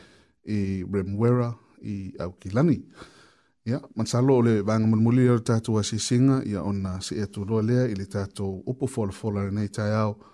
i 0.45 0.59
remwera 0.93 1.53
i 1.83 2.13
aukilani 2.19 2.73
ia 3.67 3.71
yeah, 3.71 3.81
masalo 3.95 4.35
o 4.37 4.41
le 4.41 4.61
vaega 4.61 4.87
mulimuli 4.87 5.29
o 5.29 5.33
le 5.35 5.41
tatou 5.43 5.77
asisiga 5.79 6.41
ia 6.45 6.63
ona 6.63 7.01
see 7.01 7.21
atuloa 7.21 7.61
lea 7.61 7.85
i 7.91 7.95
le 7.95 8.05
tatou 8.05 8.63
upu 8.65 8.87
folafola 8.87 9.45
lenei 9.45 9.69
taeao 9.69 10.13
fo 10.13 10.25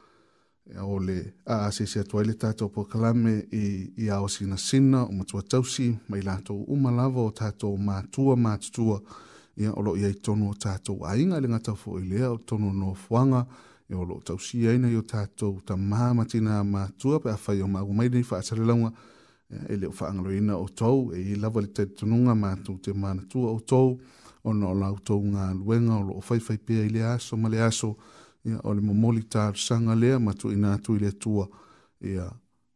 E 0.65 0.77
o 0.79 0.97
le 0.97 1.35
a 1.45 1.69
se 1.73 1.85
se 1.85 1.99
atua 1.99 2.23
i 2.23 2.27
le 2.29 2.33
tātou 2.39 2.69
pokalame 2.71 3.33
i, 3.51 4.07
a 4.09 4.21
o 4.23 4.27
sina 4.31 4.55
sina 4.55 5.01
o 5.03 5.11
matua 5.11 5.41
tausi 5.43 5.89
mai 6.07 6.21
lātou 6.23 6.63
umalava 6.71 7.19
o 7.19 7.33
tātou 7.35 7.75
mātua 7.75 8.37
mātutua 8.39 9.01
ia 9.59 9.73
olo 9.75 9.97
ia 9.99 10.07
i 10.09 10.15
tonu 10.23 10.53
o 10.53 10.55
tātou 10.55 11.03
ainga 11.03 11.41
le 11.43 11.51
ngata 11.51 11.75
fo 11.75 11.97
i 11.99 12.15
o 12.29 12.37
tonu 12.37 12.71
no 12.73 12.93
fuanga 12.95 13.43
ia 13.89 13.99
olo 13.99 14.21
tausi 14.23 14.63
aina 14.71 14.87
i 14.87 14.95
o 14.95 15.03
tātou 15.03 15.59
ta 15.67 15.75
mātina 15.75 16.61
mātua 16.63 17.19
pe 17.19 17.33
a 17.33 17.35
fai 17.37 17.59
o 17.61 17.67
mago 17.67 17.91
fa 17.91 18.07
nei 18.15 18.23
whaatare 18.31 18.63
launga 18.65 18.93
e 19.67 19.77
fa 19.91 20.05
whaangalo 20.05 20.31
ina 20.31 20.55
o 20.57 20.67
tau 20.69 21.11
e 21.11 21.19
i 21.19 21.35
lava 21.35 21.59
le 21.61 21.67
tētou 21.73 22.05
tonunga 22.05 22.33
mātou 22.39 22.79
te 22.79 22.93
mātua 22.95 23.51
o 23.51 23.59
tau 23.59 23.97
o 24.43 24.53
na 24.53 24.71
o 24.71 24.95
to 24.95 25.03
tau 25.03 25.21
ngā 25.27 25.51
luenga 25.59 25.99
o 25.99 26.03
lo 26.07 26.13
o 26.15 26.21
fa 26.21 26.39
fai 26.39 26.55
pia 26.57 26.85
i 26.85 26.89
le 26.89 27.03
aso 27.03 27.35
ma 27.35 27.49
le 27.49 27.59
aso 27.61 27.97
ia 28.45 28.59
o 28.63 28.73
le 28.73 28.81
momoli 28.81 29.23
tarusaga 29.23 29.95
lea 29.95 30.19
ma 30.19 30.33
tuuina 30.33 30.73
atu 30.73 30.95
i 30.95 30.99
le 30.99 31.07
atua 31.07 31.47
ia 32.01 32.31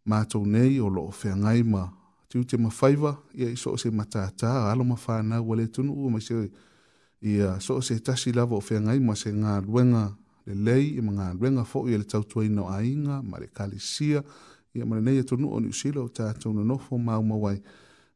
matou 0.05 0.45
nei 0.45 0.79
o 0.79 0.89
loo 0.89 1.11
feagai 1.11 1.63
ma 1.63 1.89
tiu 2.31 2.43
te 2.45 2.57
mafaiva 2.57 3.17
ia 3.33 3.49
i 3.51 3.55
so 3.59 3.71
o 3.75 3.79
se 3.81 3.89
matatā 3.91 4.51
alo 4.71 4.83
ma 4.83 4.95
fanau 4.95 5.51
a 5.53 5.57
le 5.57 5.67
tunu 5.67 5.93
ua 5.93 6.09
maise 6.11 6.51
ia 7.21 7.59
so 7.59 7.75
o 7.77 7.81
se 7.81 7.99
tasi 7.99 8.31
lava 8.31 8.55
o 8.55 8.61
feagai 8.61 8.99
ma 8.99 9.15
se 9.15 9.31
galuega 9.31 10.15
lelei 10.45 11.01
ma 11.01 11.11
galuega 11.19 11.63
foʻi 11.71 11.93
e 11.93 11.97
le 11.97 12.03
tautuaina 12.11 12.61
o 12.63 12.69
aiga 12.71 13.21
ma 13.29 13.35
le 13.39 13.47
kalesia 13.47 14.23
ia 14.73 14.85
ma 14.85 14.95
lenei 14.95 15.19
atunuu 15.19 15.51
o 15.53 15.59
niusila 15.59 16.01
o 16.01 16.07
tatou 16.09 16.53
nonofo 16.53 16.97
maumau 16.97 17.47
ai 17.51 17.59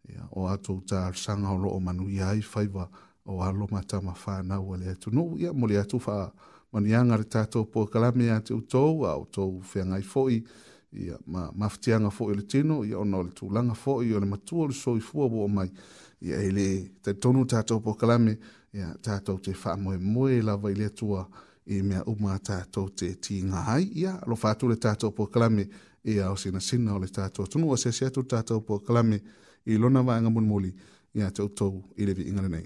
ia 0.10 0.24
o 0.32 0.48
atou 0.48 0.80
tarusaga 0.88 1.50
o 1.52 1.58
loo 1.58 1.80
manuia 1.80 2.30
ai 2.30 2.42
faiva 2.42 2.88
o 3.26 3.44
alo 3.44 3.68
matamafanau 3.72 4.74
a 4.74 4.78
le 4.78 4.88
atunuu 4.96 5.36
ia 5.44 5.52
mo 5.54 5.68
le 5.68 5.76
atu 5.80 6.00
faa 6.00 6.32
manianga 6.72 7.18
re 7.20 7.24
tātou 7.28 7.66
po 7.68 7.86
kalame 7.92 8.30
a 8.32 8.40
te 8.44 8.54
utou, 8.56 9.06
a 9.08 9.16
utou 9.20 9.60
whiangai 9.74 10.02
fo'i, 10.08 10.40
ia 10.92 11.18
ma 11.32 11.48
maftianga 11.56 12.12
fo 12.12 12.28
ile 12.34 12.44
tino 12.52 12.82
ia 12.84 12.98
ono 13.00 13.22
le 13.24 13.32
tu 13.32 13.48
langa 13.50 13.74
fo 13.80 14.02
i 14.04 14.10
ole 14.14 14.26
matua 14.28 14.68
le 14.68 14.74
soi 14.76 15.00
fua 15.00 15.30
bo 15.30 15.48
mai 15.48 15.70
ia 16.20 16.36
ele 16.44 17.00
te 17.04 17.14
tonu 17.18 17.46
ta 17.48 17.62
to 17.64 17.80
kalame 17.80 18.34
ia 18.74 18.90
ta 19.02 19.20
to 19.22 19.38
te 19.40 19.54
fa 19.54 19.78
mo 19.78 19.96
mo 20.00 20.28
la 20.28 20.58
vai 20.58 20.74
le 20.76 20.90
tua 20.92 21.26
i 21.68 21.82
me 21.82 21.96
uma 22.08 22.32
ma 22.34 22.38
ta 22.44 22.66
to 22.70 22.90
te 22.92 23.16
ti 23.20 23.40
nga 23.42 23.64
ai 23.72 23.88
ia 23.96 24.20
lo 24.28 24.36
fa 24.36 24.54
le 24.62 24.76
ta 24.76 24.94
to 24.96 25.12
po 25.14 25.28
kalame 25.28 25.66
ia 26.04 26.30
o 26.30 26.36
sina 26.36 26.60
sina 26.60 26.94
ole 26.96 27.08
ta 27.08 27.30
to 27.30 27.44
tonu 27.48 27.72
o 27.72 27.78
se 27.78 27.92
se 27.94 28.10
tu 28.12 28.24
ta 28.26 28.42
to 28.44 28.60
kalame 28.60 29.24
i 29.66 29.78
lona 29.78 30.02
va 30.02 30.20
nga 30.20 30.28
mun 30.30 30.46
moli 30.46 30.76
ia 31.14 31.32
te 31.32 31.48
to 31.56 31.84
ile 31.98 32.14
vi 32.14 32.28
ingana 32.28 32.60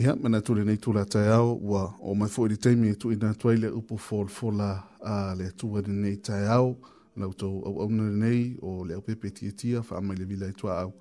Ia, 0.00 0.14
mana 0.16 0.38
tūre 0.40 0.62
nei 0.64 0.78
tūra 0.80 1.02
tai 1.12 1.26
au, 1.28 1.50
wa 1.68 1.82
o 2.08 2.14
mai 2.16 2.30
fōi 2.32 2.56
teimi 2.56 2.88
e 2.88 2.94
tūi 2.96 3.18
nā 3.20 3.34
tuai 3.36 3.58
le 3.60 3.68
upo 3.76 3.98
fōlfola 4.00 4.68
a 5.04 5.34
le 5.36 5.50
tūra 5.60 5.82
nei 5.92 6.16
tai 6.24 6.46
au, 6.54 6.70
lau 7.20 7.34
tō 7.36 7.50
au 7.68 7.82
au 7.84 7.90
nei, 7.92 8.54
o 8.64 8.78
le 8.88 8.96
au 8.96 9.02
pepe 9.04 9.28
tia 9.36 9.52
tia, 9.52 9.82
wha 9.84 9.98
amai 9.98 10.16
le 10.16 10.24
vila 10.24 10.48
e 10.48 10.54
tua 10.56 10.78
au. 10.86 10.94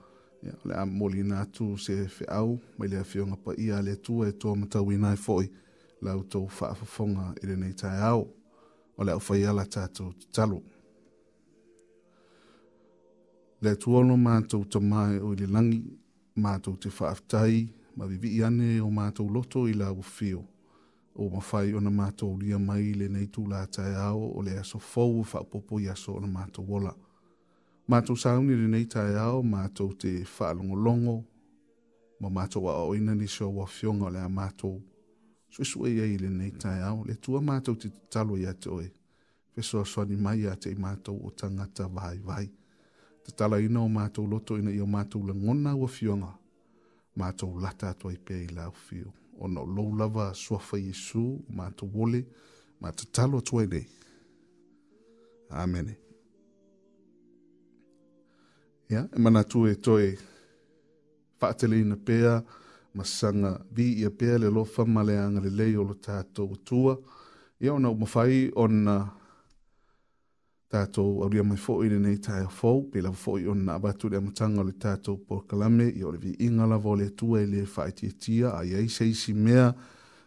Ia, 0.44 0.52
le 0.68 0.76
a 0.76 0.84
moli 0.88 1.24
nā 1.24 1.46
tū 1.48 1.70
se 1.80 1.96
fe 2.12 2.28
au, 2.28 2.58
mai 2.78 2.92
le 2.92 3.00
a 3.00 3.06
fionga 3.08 3.40
pa 3.46 3.56
ia 3.56 3.80
le 3.80 3.96
tūra 4.04 4.34
e 4.34 4.36
tōa 4.36 4.60
matau 4.66 4.92
i 4.92 4.98
nai 5.00 5.16
fōi, 5.16 5.48
lau 6.04 6.26
tō 6.28 6.44
whaafafonga 6.60 7.30
i 7.40 7.54
le 7.54 7.56
nei 7.62 7.72
tai 7.80 7.96
au, 8.12 8.28
o 8.98 9.08
le 9.08 9.16
au 9.16 9.24
fai 9.24 9.46
ala 9.48 9.64
tātou 9.66 10.12
talo. 10.36 10.60
Le 13.64 13.78
tūono 13.80 14.20
mātou 14.20 14.68
tamai 14.68 15.22
o 15.24 15.32
le 15.40 15.48
langi, 15.56 15.86
mātou 16.36 16.76
te 16.76 16.92
whaafitai, 16.92 16.92
mātou 16.92 16.92
te 16.92 16.98
whaafitai, 17.00 17.68
ma 18.00 18.06
vivi 18.08 18.38
ane 18.44 18.78
o 18.80 18.88
mātou 18.96 19.28
loto 19.28 19.66
i 19.68 19.74
la 19.76 19.90
ufio. 19.92 20.46
O 21.20 21.26
mawhai 21.34 21.74
o 21.76 21.82
na 21.84 21.92
mātou 21.92 22.38
lia 22.40 22.56
mai 22.60 22.94
le 22.96 23.10
nei 23.12 23.26
tū 23.28 23.44
la 23.52 23.66
tae 23.68 23.92
ao 24.00 24.22
o 24.40 24.44
le 24.46 24.54
aso 24.62 24.80
fau 24.80 25.18
o 25.20 25.26
whaupopo 25.34 25.82
i 25.84 25.90
aso 25.92 26.16
o 26.16 26.22
na 26.24 26.30
mātou 26.32 26.64
wola. 26.64 26.94
Mātou 27.92 28.16
sauni 28.16 28.56
le 28.56 28.70
nei 28.72 28.86
tae 28.86 29.18
ao, 29.20 29.42
mātou 29.44 29.92
te 30.00 30.14
whaalongo 30.38 30.78
longo, 30.80 31.18
ma 32.24 32.32
mātou 32.40 32.70
a 32.72 32.78
oina 32.88 33.18
ni 33.20 33.28
seo 33.28 33.52
wa 33.60 33.68
fionga 33.68 34.12
le 34.16 34.24
a 34.24 34.32
mātou. 34.32 34.78
Sui 35.52 35.66
sui 35.68 35.96
ia 35.98 36.08
i 36.08 36.16
le 36.24 36.32
nei 36.32 36.56
tae 36.56 36.80
ao, 36.88 37.04
le 37.04 37.20
tua 37.20 37.44
mātou 37.44 37.76
te 37.76 37.92
talo 38.14 38.40
i 38.40 38.48
ate 38.48 38.72
oe. 38.72 38.88
Feso 39.52 39.84
a 39.84 39.84
soani 39.84 40.16
mai 40.16 40.46
a 40.48 40.56
te 40.56 40.72
mātou 40.80 41.20
o 41.28 41.36
tangata 41.36 41.90
vai 41.92 42.16
vai. 42.24 42.46
Te 43.28 43.36
tala 43.36 43.60
ina 43.60 43.84
o 43.84 43.92
mātou 43.92 44.24
loto 44.32 44.56
ina 44.56 44.72
i 44.72 44.80
o 44.80 44.88
mātou 44.88 45.28
le 45.28 45.36
ngona 45.36 45.76
wa 45.76 45.90
fionga. 45.92 46.38
matou 47.20 47.54
lata 47.64 47.86
atu 47.94 48.06
ai 48.12 48.18
pea 48.26 48.40
i 48.48 48.50
laufio 48.58 49.08
ona 49.44 49.60
o 49.66 49.68
lou 49.76 49.90
lava 50.00 50.26
suafa 50.44 50.76
iesu 50.88 51.24
matou 51.58 51.90
ole 52.04 52.22
ma 52.82 52.88
tatalo 52.98 53.36
atu 53.42 53.54
ai 53.62 53.68
nei 53.74 53.86
amene 55.62 55.94
ia 58.92 59.02
e 59.16 59.18
manatu 59.24 59.60
e 59.72 59.76
toe 59.86 60.08
faateleina 61.40 61.96
pea 62.08 62.32
ma 62.96 63.04
sasaga 63.10 63.52
viia 63.76 64.10
pea 64.20 64.36
le 64.42 64.48
alofa 64.52 64.82
ma 64.96 65.02
le 65.08 65.14
agalelei 65.26 65.74
o 65.82 65.84
lo 65.90 65.96
tatou 66.06 66.50
atua 66.58 66.94
ia 67.64 67.72
ona 67.78 67.88
uma 67.96 68.08
ona 68.64 68.96
tātou 70.70 71.24
auria 71.26 71.42
mai 71.44 71.58
fo'i 71.58 71.88
i 71.90 71.98
nei 72.00 72.18
tae 72.22 72.44
fau, 72.54 72.84
pe 72.94 73.02
lawa 73.02 73.18
fo'i 73.18 73.48
o 73.50 73.56
nā 73.58 73.80
batu 73.82 74.10
le 74.10 74.20
amatanga 74.20 74.62
le 74.64 74.76
tātou 74.78 75.18
por 75.28 75.46
kalame, 75.50 75.88
i 75.98 76.04
ole 76.06 76.20
vi 76.22 76.36
inga 76.46 76.68
la 76.70 76.78
vole 76.78 77.08
atua 77.10 77.42
i 77.42 77.48
le 77.50 77.64
whaetietia, 77.66 78.52
a 78.54 78.62
iei 78.66 78.90
seisi 78.90 79.34
mea 79.34 79.72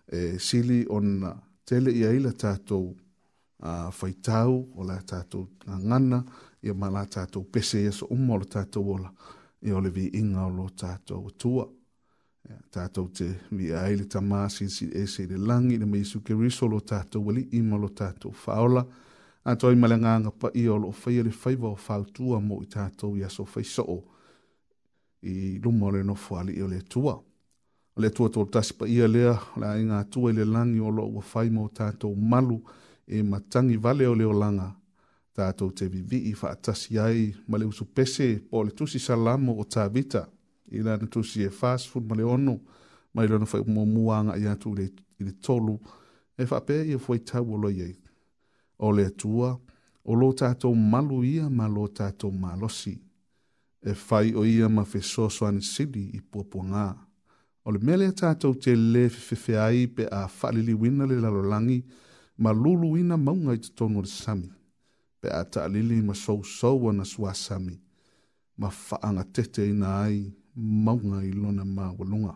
e, 0.06 0.36
sili 0.42 0.80
o 0.90 0.98
nā 1.00 1.30
tele 1.66 1.94
i 1.94 2.02
aila 2.08 2.32
tātou 2.34 2.90
a 3.62 3.90
whaitau, 3.94 4.64
o 4.74 4.82
la 4.88 4.98
tātou 5.12 5.46
ngana, 5.86 6.24
i 6.66 6.70
a 6.70 6.74
mala 6.74 7.04
tātou 7.06 7.46
pese 7.46 7.84
i 7.84 7.92
aso 7.92 8.10
umo 8.10 8.40
le 8.42 8.50
tātou 8.50 8.96
ola, 8.96 9.12
i 9.62 9.70
ole 9.70 9.94
vi 9.94 10.08
inga 10.18 10.48
o 10.48 10.56
lo 10.56 10.66
tātou 10.78 11.30
atua. 11.30 11.68
Tātou 12.74 13.06
te 13.14 13.28
vi 13.54 13.68
aile 13.78 14.08
tamā 14.10 14.42
sin 14.50 14.68
si 14.70 14.88
ese 14.98 15.22
i 15.22 15.30
le 15.30 15.38
langi, 15.38 15.76
i 15.76 15.78
le 15.78 15.86
meisu 15.86 16.18
ke 16.26 16.34
riso 16.34 16.66
lo 16.66 16.82
tātou, 16.82 17.22
wali 17.30 17.46
ima 17.54 17.78
lo 17.78 17.92
tātou 17.94 18.34
faola, 18.34 18.82
i 18.82 19.10
a 19.44 19.56
toi 19.56 19.74
male 19.76 19.96
nga 19.98 20.18
nga 20.20 20.30
pa 20.30 20.48
i 20.54 20.66
o 20.68 20.76
lo 20.78 20.90
fai 20.92 21.22
le 21.26 21.30
fai 21.30 21.56
wa 21.62 21.70
o 21.70 21.76
fau 21.86 22.04
tua 22.14 22.38
mo 22.40 22.60
i 22.62 22.66
tātou 22.70 23.16
i 23.18 23.24
aso 23.26 23.44
fai 23.44 23.64
so 23.64 23.82
o 23.82 23.98
i 25.22 25.58
luma 25.62 25.90
le 25.90 26.02
no 26.06 26.14
fuali 26.14 26.54
i 26.58 26.62
o 26.62 26.66
le 26.70 26.80
tua. 26.82 27.14
O 27.94 28.00
le 28.02 28.08
tua 28.10 28.28
tō 28.32 28.44
tasi 28.52 28.74
pa 28.78 28.86
i 28.86 29.00
a 29.02 29.08
lea 29.08 29.34
la 29.60 29.74
i 29.78 29.84
ngā 29.88 29.98
tua 30.10 30.30
i 30.30 30.34
le 30.36 30.44
langi 30.46 30.78
o 30.80 30.90
lo 30.90 31.06
ua 31.10 31.22
fai 31.22 31.50
mo 31.50 31.68
tātou 31.68 32.14
malu 32.14 32.60
e 33.06 33.22
matangi 33.22 33.76
vale 33.76 34.06
o 34.06 34.14
leo 34.14 34.32
langa 34.32 34.68
tātou 35.36 35.72
te 35.74 35.88
vivi 35.90 36.20
i 36.30 36.34
wha 36.38 36.52
atasi 36.54 36.98
ai 36.98 37.24
ma 37.48 37.58
le 37.58 37.66
usu 37.72 37.84
pese 37.96 38.28
po 38.50 38.62
le 38.62 38.70
tusi 38.78 38.98
salamo 38.98 39.56
o 39.58 39.64
tā 39.64 39.88
vita 39.90 40.22
i 40.70 40.82
la 40.86 40.94
na 41.00 41.06
tusi 41.10 41.42
e 41.42 41.50
fast 41.50 41.88
food 41.90 42.06
ma 42.08 42.14
le 42.14 42.22
ono 42.36 42.56
ma 43.14 43.24
i 43.24 43.28
lona 43.28 43.44
fai 43.46 43.62
mua 43.66 43.84
mua 43.94 44.16
anga 44.18 44.36
i 44.38 44.46
atu 44.46 44.74
i 44.78 44.88
le 45.26 45.34
tolu 45.44 45.76
e 46.38 46.44
wha 46.46 46.60
pē 46.66 46.78
i 46.86 46.92
a 46.94 46.98
fwai 46.98 47.20
tau 47.26 47.52
o 47.56 47.58
lo 47.58 47.68
iei 47.70 48.01
o 48.82 48.90
le 48.92 49.06
atua 49.12 49.54
o 50.04 50.14
lo 50.18 50.32
tātou 50.38 50.74
malu 50.74 51.20
ia 51.24 51.46
ma 51.48 51.68
lo 51.70 51.84
tātou 51.86 52.32
malosi. 52.34 52.96
E 53.82 53.94
fai 53.98 54.32
o 54.38 54.42
ia 54.46 54.68
ma 54.70 54.82
fe 54.86 55.00
soso 55.02 55.48
sili 55.62 56.08
i 56.14 56.20
pōpunga. 56.20 56.88
O 57.64 57.70
le 57.70 57.78
mele 57.78 58.08
tātou 58.12 58.54
te 58.58 58.74
le 58.74 59.04
fefefe 59.10 59.54
ai 59.58 59.84
pe 59.86 60.06
a 60.10 60.24
whalili 60.26 60.74
wina 60.74 61.06
le 61.06 61.20
lalolangi 61.22 61.82
ma 62.42 62.50
lulu 62.52 62.96
ina 62.98 63.16
maunga 63.16 63.54
i 63.54 63.60
te 63.62 63.70
tonu 63.78 64.00
le 64.02 64.08
sami. 64.10 64.50
Pe 65.22 65.28
a 65.30 65.44
taalili 65.44 66.00
ma 66.02 66.14
sou 66.18 66.42
sou 66.42 66.88
ana 66.90 67.04
sua 67.06 67.34
sami. 67.38 67.78
Ma 68.58 68.68
whaanga 68.70 69.22
tete 69.32 69.62
ina 69.70 70.00
ai 70.02 70.24
maunga 70.56 71.22
i 71.22 71.30
lona 71.32 71.64
ma 71.64 71.92
walunga 71.92 72.34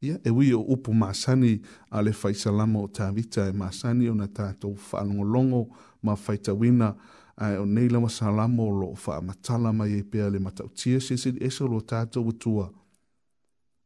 ia 0.00 0.18
e 0.24 0.30
wi 0.30 0.52
o 0.54 0.60
upu 0.60 0.94
masani 0.94 1.60
a 1.90 2.02
le 2.02 2.10
faisalama 2.12 2.78
o 2.80 2.88
tavita 2.88 3.48
e 3.48 3.52
masani 3.52 4.08
ona 4.08 4.28
tatou 4.28 4.76
faalogologo 4.76 5.68
ma 6.02 6.16
faitauina 6.16 6.94
ae 7.36 7.56
o 7.58 7.64
nei 7.66 7.88
lava 7.88 8.08
salamo 8.08 8.66
o 8.68 8.80
loo 8.80 8.94
faamatala 8.94 9.72
mai 9.72 9.92
ai 9.92 10.00
e 10.00 10.02
pea 10.04 10.28
le 10.30 10.38
matautia 10.38 11.00
sesiliese 11.00 11.64
o 11.64 11.68
lo 11.68 11.80
tatou 11.80 12.28
atua 12.30 12.70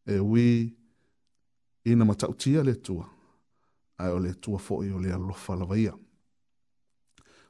e 0.07 0.19
wi 0.19 0.75
ina 1.85 2.05
matautia 2.05 2.63
le 2.65 2.73
atua 2.73 3.07
ae 3.99 4.11
o 4.11 4.19
le 4.19 4.31
atua 4.31 4.59
foʻi 4.59 4.93
o 4.95 4.99
le 4.99 5.13
alofa 5.13 5.55
lava 5.57 5.79
ia 5.79 5.93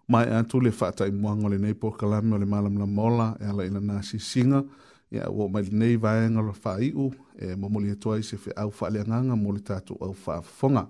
mae 0.09 0.27
atu 0.37 0.61
le 0.61 0.69
i 0.69 0.73
faataimuaga 0.77 1.47
o 1.47 1.49
neipo 1.49 1.91
pokalame 1.91 2.35
o 2.37 2.39
le 2.39 2.47
mola 2.87 3.37
e 3.41 3.45
ala 3.47 3.65
ina 3.65 3.81
nasi 3.81 4.19
singa 4.19 4.63
ya 5.11 5.27
wo 5.31 5.49
mal 5.49 5.67
nei 5.73 5.97
vaenga 5.97 6.41
lo 6.41 6.53
fai 6.53 6.93
u 6.95 7.11
e 7.39 7.55
mo 7.57 7.69
mo 7.69 7.81
le 7.81 7.95
toi 7.97 8.23
se 8.23 8.37
fe 8.37 8.51
au 8.57 8.71
fa 8.71 8.91
le 8.91 9.01
nganga 9.03 9.37
mo 9.37 9.53
le 9.53 9.61
tatu 9.61 9.95
au 10.01 10.13
fa 10.15 10.41
fonga 10.43 10.87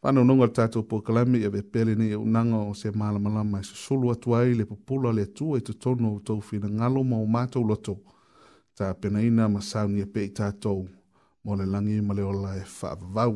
fa 0.00 0.08
no 0.12 0.24
nonga 0.24 0.48
tatu 0.48 0.82
po 0.88 0.96
klami 1.06 1.38
e 1.44 1.48
ve 1.48 1.62
pele 1.62 1.94
ni 1.94 2.14
u 2.16 2.24
nanga 2.26 2.56
o 2.56 2.74
se 2.74 2.90
mala 2.90 3.18
mala 3.18 3.44
mai 3.44 3.62
se 3.64 3.74
solo 3.74 4.10
atu 4.12 4.34
ai 4.36 4.54
le 4.58 4.64
popula 4.64 5.12
le 5.12 5.24
tu 5.36 5.56
e 5.56 5.60
te 5.60 5.72
tono 5.82 6.14
o 6.16 6.20
tau 6.26 6.40
fina 6.40 6.68
ngalo 6.70 7.00
ma 7.04 7.16
o 7.16 7.26
mato 7.26 7.60
loto 7.68 7.94
ta 8.76 8.94
pena 9.00 9.20
ina 9.22 9.48
ma 9.48 9.60
sau 9.60 9.86
ni 9.88 10.00
e 10.00 10.06
pei 10.06 10.28
tatu 10.36 10.88
mo 11.44 11.52
le 11.58 11.64
langi 11.72 12.00
ma 12.00 12.12
le 12.16 12.22
ola 12.22 12.56
e 12.56 12.64
fa 12.64 12.96
vau 13.14 13.34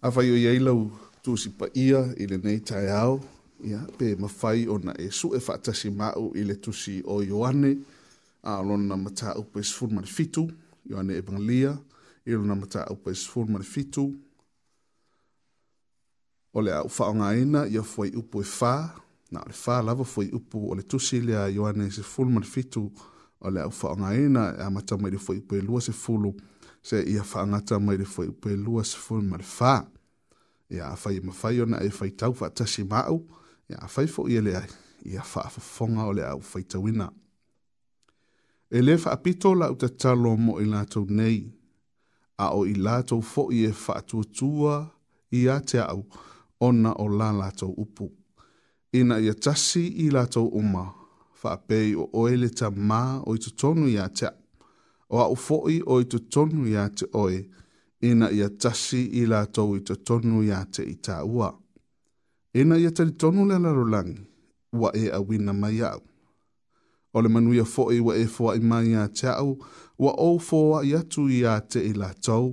a 0.00 0.08
fa 0.14 0.20
yo 0.28 0.36
yeilo 0.44 0.72
tu 1.22 1.36
si 1.36 1.48
pa 1.58 1.66
ia 1.84 2.00
i 2.22 2.26
le 2.30 2.36
nei 2.44 2.60
tai 2.68 2.86
au 3.02 3.18
ia 3.66 3.80
pe 3.98 4.16
mafai 4.18 4.66
ona 4.68 4.94
e 5.00 5.10
su 5.10 5.32
e 5.34 5.40
faatasi 5.40 5.90
mau 5.90 6.32
i 6.36 6.42
le 6.44 6.54
tusi 6.60 7.02
o 7.04 7.22
Ioane 7.22 7.72
a 8.42 8.62
lona 8.62 8.96
mata 8.96 9.34
upa 9.40 9.60
e 9.60 9.64
sifur 9.64 9.88
marifitu 9.90 10.42
Ioane 10.90 11.14
e 11.18 11.22
bangalia 11.22 11.72
i 12.26 12.30
lona 12.30 12.54
mata 12.54 12.80
upa 12.92 13.10
e 13.10 13.14
sifur 13.14 13.46
marifitu 13.48 14.04
o 16.56 16.60
le 16.62 16.72
au 16.72 16.88
faonga 16.88 17.28
ina 17.42 17.66
ia 17.66 17.82
fwai 17.82 18.10
upu 18.20 18.40
e 18.40 18.44
fa 18.44 18.74
na 19.30 19.40
le 19.46 19.52
fa 19.52 19.82
lava 19.82 20.04
fwai 20.04 20.28
upu 20.38 20.70
o 20.70 20.74
le 20.74 20.82
tusi 20.82 21.20
lea 21.20 21.48
Ioane 21.48 21.86
e 21.86 21.90
sifur 21.90 22.26
marifitu 22.26 22.92
o 23.40 23.50
le 23.50 23.60
au 23.62 23.70
faonga 23.70 24.14
ina 24.14 24.44
e 24.58 24.62
a 24.62 24.70
mata 24.70 24.96
mai 24.98 25.10
le 25.10 25.18
fwai 25.18 25.38
upu 25.38 25.52
e 25.54 25.60
lua 25.60 25.80
se 25.80 25.92
fulu 25.92 26.32
se 26.82 27.02
ia 27.02 27.22
faangata 27.24 27.78
mai 27.80 27.96
le 27.96 28.04
fwai 28.04 28.28
upu 28.28 28.48
e 28.48 28.56
lua 28.56 28.84
se 28.84 28.96
fulu 28.96 29.22
marifaa 29.22 29.86
ia 30.70 30.86
a 30.86 30.96
fai 31.02 31.18
mafai 31.26 31.60
ona 31.64 31.78
e 31.86 31.90
fai 31.98 32.10
tau 32.20 32.32
faatasi 32.34 32.82
mau 32.94 33.16
ia 33.20 33.26
ia 33.70 33.78
a 33.78 33.88
faifo 33.88 34.28
ia 34.28 34.38
e 34.38 34.42
le 34.42 34.56
ai, 34.56 34.68
ia 35.04 35.22
faa 35.22 35.48
fafonga 35.50 36.04
o 36.06 36.12
le 36.12 36.22
au 36.26 36.40
faitawina. 36.42 37.10
E 38.70 38.82
le 38.82 38.96
faa 38.98 39.16
pito 39.16 39.54
la 39.54 39.70
uta 39.70 39.88
talo 39.88 40.36
mo 40.36 40.60
i 40.62 40.64
lato 40.64 41.06
nei, 41.08 41.46
a 42.38 42.50
o 42.54 42.64
i 42.66 42.74
lato 42.74 43.20
fo 43.20 43.48
i 43.52 43.64
e 43.68 43.72
faa 43.72 44.02
tuatua 44.02 44.86
i 45.32 45.48
a 45.50 45.58
te 45.60 45.78
au 45.82 46.04
ona 46.60 46.92
o 46.94 47.08
la 47.08 47.30
lato 47.32 47.66
upu. 47.68 48.12
Ina 48.92 49.18
ia 49.18 49.34
tasi 49.34 49.86
i 50.04 50.10
lato 50.10 50.46
uma, 50.46 50.92
faa 51.34 51.56
pei 51.68 51.94
o 51.94 52.06
oele 52.12 52.48
ta 52.48 52.70
ma 52.70 53.20
o 53.26 53.34
i 53.34 53.38
tutonu 53.38 53.86
i 53.88 53.98
a 53.98 54.06
te 54.08 54.26
au. 54.28 54.42
O 55.08 55.18
au 55.22 55.36
fo'i 55.38 55.82
o 55.86 56.00
i 56.02 56.04
tutonu 56.04 56.66
i 56.66 56.74
a 56.76 56.86
te 56.90 57.04
oe, 57.14 57.38
ina 58.08 58.26
ia 58.30 58.48
tasi 58.50 59.00
i 59.22 59.26
lato 59.26 59.62
i 59.76 59.80
tutonu 59.86 60.42
i 60.42 60.50
a 60.50 60.60
te 60.72 60.82
i 60.82 60.96
ta 61.04 61.22
ua 61.24 61.54
ena 62.60 62.76
ia 62.78 62.90
talitonu 62.90 63.44
le 63.48 63.54
alalolagi 63.54 64.16
ua 64.72 64.90
e 65.02 65.10
auina 65.16 65.52
mai 65.60 65.76
aʻu 65.84 66.00
e 66.00 67.12
o 67.16 67.20
le 67.22 67.28
manuia 67.34 67.64
foʻi 67.74 67.96
ua 68.06 68.12
e 68.16 68.24
foaʻi 68.34 68.60
mai 68.70 68.84
iā 68.92 69.02
te 69.16 69.26
aʻu 69.40 69.50
ua 70.02 70.10
ou 70.26 70.38
foaʻi 70.48 70.90
atu 71.00 71.20
iā 71.38 71.52
te 71.70 71.78
i 71.84 71.92
latou 72.00 72.46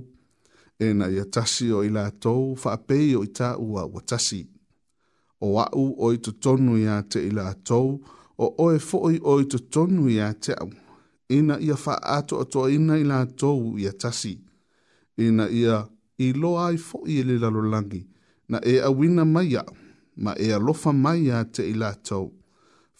ena 0.86 1.06
ia 1.16 1.24
tasi 1.34 1.66
o 1.72 1.78
i 1.84 1.88
latou 1.96 2.40
faapei 2.62 3.10
o 3.18 3.22
itā 3.28 3.48
ua 3.70 3.82
ua 3.92 4.00
tasi 4.10 4.40
o 5.46 5.54
aʻu 5.62 5.82
o 5.96 6.06
i 6.14 6.18
totonu 6.24 6.72
iā 6.84 6.96
te 7.10 7.18
i 7.26 7.30
latou 7.38 7.88
o 8.36 8.46
oe 8.64 8.76
foʻi 8.88 9.16
o 9.22 9.32
i 9.40 9.44
totonu 9.52 10.02
iā 10.16 10.28
te 10.44 10.52
aʻu 10.62 10.72
ina 11.38 11.54
ia 11.66 11.76
faaatoʻatoʻaina 11.84 12.94
i 13.02 13.06
latou 13.12 13.58
ia 13.82 13.92
tasi 14.02 14.34
ina 15.26 15.44
ia 15.60 15.74
iloa 16.26 16.60
ai 16.68 16.76
foʻi 16.88 17.10
e 17.24 17.24
le 17.30 17.34
lalolagi 17.42 18.02
na 18.50 18.58
e 18.60 18.74
auina 18.88 19.24
mai 19.34 19.48
aʻu 19.62 19.74
ma 20.16 20.34
e 20.38 20.52
alofa 20.52 20.92
mai 20.92 21.30
a 21.30 21.44
te 21.44 21.62
i 21.66 21.74
latou, 21.74 22.30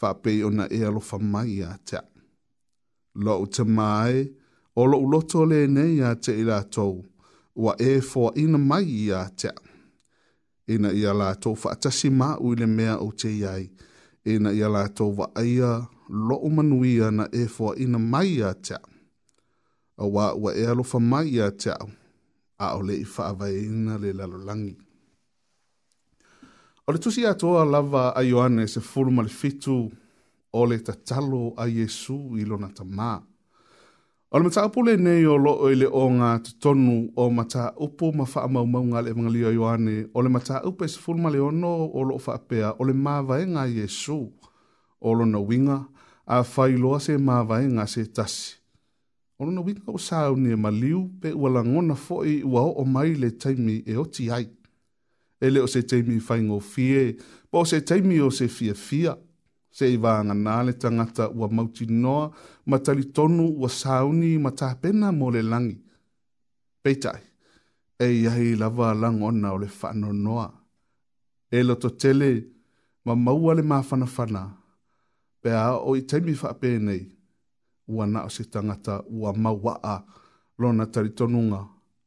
whapei 0.01 0.43
o 0.45 0.51
na 0.51 0.67
e 0.71 0.83
alofa 0.85 1.19
mai 1.19 1.63
a 1.63 1.77
te. 1.85 1.99
Lo 3.15 3.39
u 3.43 3.47
te 3.47 3.65
mai, 3.65 4.27
o 4.77 4.85
lo 4.87 4.99
u 4.99 5.07
loto 5.11 5.45
le 5.47 5.67
nei 5.71 6.01
a 6.03 6.15
te 6.15 6.35
i 6.39 6.45
latou, 6.45 7.05
ua 7.55 7.75
e 7.79 8.01
fua 8.01 8.33
ina 8.35 8.59
mai 8.59 8.85
i 9.03 9.13
a 9.13 9.23
te. 9.41 9.51
Ina 10.67 10.91
i 10.97 11.05
a 11.07 11.13
latou 11.15 11.53
whaatasi 11.63 12.09
ma 12.11 12.29
uile 12.41 12.67
mea 12.67 12.97
o 12.99 13.09
te 13.13 13.29
iai, 13.29 13.69
ina 14.33 14.51
i 14.53 14.63
a 14.63 14.69
wa 15.17 15.27
aia 15.43 15.71
lo 16.27 16.37
u 16.37 16.49
manuia 16.55 17.09
na 17.17 17.25
e 17.33 17.43
fua 17.55 17.71
ina 17.85 17.99
mai 18.13 18.29
i 18.39 18.43
a 18.43 18.53
te. 18.67 18.75
Awa 20.03 20.25
ua 20.43 20.51
e 20.57 20.65
alofa 20.71 20.99
mai 21.11 21.27
i 21.37 21.41
a 21.41 21.49
te 21.61 21.71
au, 21.83 21.91
a 22.65 22.77
ole 22.79 22.95
i 22.97 23.05
whaavai 23.13 23.55
ina 23.69 23.95
le 24.03 24.11
lalolangi. 24.19 24.84
O 26.87 26.93
le 26.93 26.99
tusi 26.99 27.25
atoa 27.27 27.65
lava 27.65 28.11
a 28.13 28.21
Ioane 28.23 28.67
se 28.69 28.81
furu 28.81 29.11
ma 29.11 29.25
fitu 29.25 29.91
o 30.53 30.65
le 30.67 30.77
tatalo 30.79 31.55
a 31.57 31.65
Yesu 31.67 32.37
ilo 32.37 32.59
na 32.61 32.69
tamā. 32.69 33.23
O 34.31 34.37
le 34.39 34.45
mataa 34.45 34.69
pule 34.69 34.97
lo 35.01 35.53
o 35.57 35.73
loo 35.73 35.93
o 35.97 36.11
ngā 36.13 36.43
tutonu 36.45 37.09
o 37.17 37.31
mataa 37.31 37.73
upo 37.81 38.13
ma 38.13 38.25
wha 38.25 38.45
amau 38.45 38.67
maunga 38.67 39.01
le 39.01 39.11
evangali 39.13 39.45
o 39.47 39.53
Ioane. 39.53 40.11
O 40.13 40.21
le 40.21 40.29
mataa 40.29 40.61
upe 40.69 40.85
se 40.87 40.99
furu 41.01 41.19
ma 41.21 41.31
le 41.31 41.39
ono 41.41 41.87
o 41.89 42.03
loo 42.03 42.21
wha 42.27 42.35
apea 42.35 42.75
o 42.79 42.85
le 42.85 42.93
mawae 42.93 43.47
ngā 43.49 43.65
Yesu 43.81 44.29
o 45.01 45.13
lo 45.15 45.25
na 45.25 45.39
winga 45.41 45.89
a 46.27 46.43
whai 46.43 46.77
se 47.01 47.17
mawae 47.17 47.65
ngā 47.65 47.87
se 47.89 48.05
tasi. 48.13 48.57
O 49.39 49.47
lo 49.47 49.51
na 49.51 49.63
winga 49.63 49.89
o 49.89 49.97
sāu 49.97 50.37
ni 50.37 50.53
e 50.53 50.57
maliu 50.57 51.09
pe 51.21 51.33
ua 51.33 51.49
langona 51.49 51.95
fo 51.97 52.23
i 52.25 52.43
ua 52.45 52.61
o 52.77 52.85
mai 52.85 53.15
le 53.15 53.31
taimi 53.31 53.81
e 53.87 53.97
oti 53.97 54.31
ai 54.31 54.51
ele 55.41 55.61
o 55.61 55.67
se 55.67 55.83
teimi 55.83 56.21
fai 56.21 56.41
ngō 56.41 56.61
fie, 56.61 57.17
pa 57.51 57.65
se 57.67 57.81
teimi 57.81 58.21
o 58.23 58.31
se 58.31 58.49
fia 58.49 58.75
fia, 58.75 59.17
se 59.75 59.89
i 59.93 59.99
wānga 59.99 60.35
nā 60.39 60.61
le 60.69 60.73
tangata 60.79 61.29
ua 61.31 61.49
mauti 61.51 61.87
noa, 61.91 62.29
ma 62.67 62.79
tali 62.79 63.05
tonu 63.15 63.49
ua 63.59 63.69
sauni 63.69 64.37
ma 64.39 64.51
tāpena 64.51 65.11
mō 65.13 65.33
le 65.35 65.43
langi. 65.43 65.77
Peitai, 66.83 67.19
e 67.99 68.07
iahi 68.23 68.55
lava 68.57 68.93
lang 68.95 69.23
ona 69.23 69.53
o 69.53 69.59
le 69.59 69.67
whano 69.81 70.13
noa. 70.13 70.51
E 71.51 71.63
loto 71.63 71.89
tele, 71.91 72.31
ma 73.05 73.15
maua 73.15 73.55
le 73.55 73.63
māwhana 73.63 74.07
whana, 74.17 74.45
a 75.45 75.67
o 75.77 75.97
i 75.97 76.03
teimi 76.03 76.35
whape 76.41 76.79
nei, 76.79 77.05
ua 77.89 78.07
na 78.07 78.25
o 78.25 78.29
se 78.29 78.45
tangata 78.45 79.03
ua 79.11 79.33
maua 79.37 80.05
lona 80.59 80.87
tali 80.87 81.11
tonunga, 81.11 81.67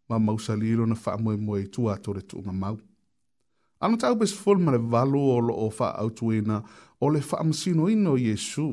ma 0.10 0.20
mausali 0.20 0.70
ilo 0.70 0.86
na 0.86 0.96
whaamoe 0.96 1.38
moe 1.38 1.68
tua 1.68 1.98
tore 1.98 2.22
tunga 2.22 2.52
mau. 2.54 2.78
Ano 3.80 3.98
tau 4.02 4.16
pes 4.18 4.34
ful 4.34 4.58
ma 4.58 4.72
le 4.74 4.78
valu 4.82 5.20
o 5.36 5.40
lo 5.50 5.54
o 5.54 5.70
fa 5.70 5.92
autuena 6.02 6.64
o 7.00 7.10
le 7.14 7.22
fa 7.22 7.38
amsino 7.44 7.90
ino 7.90 8.16
Yesu. 8.18 8.72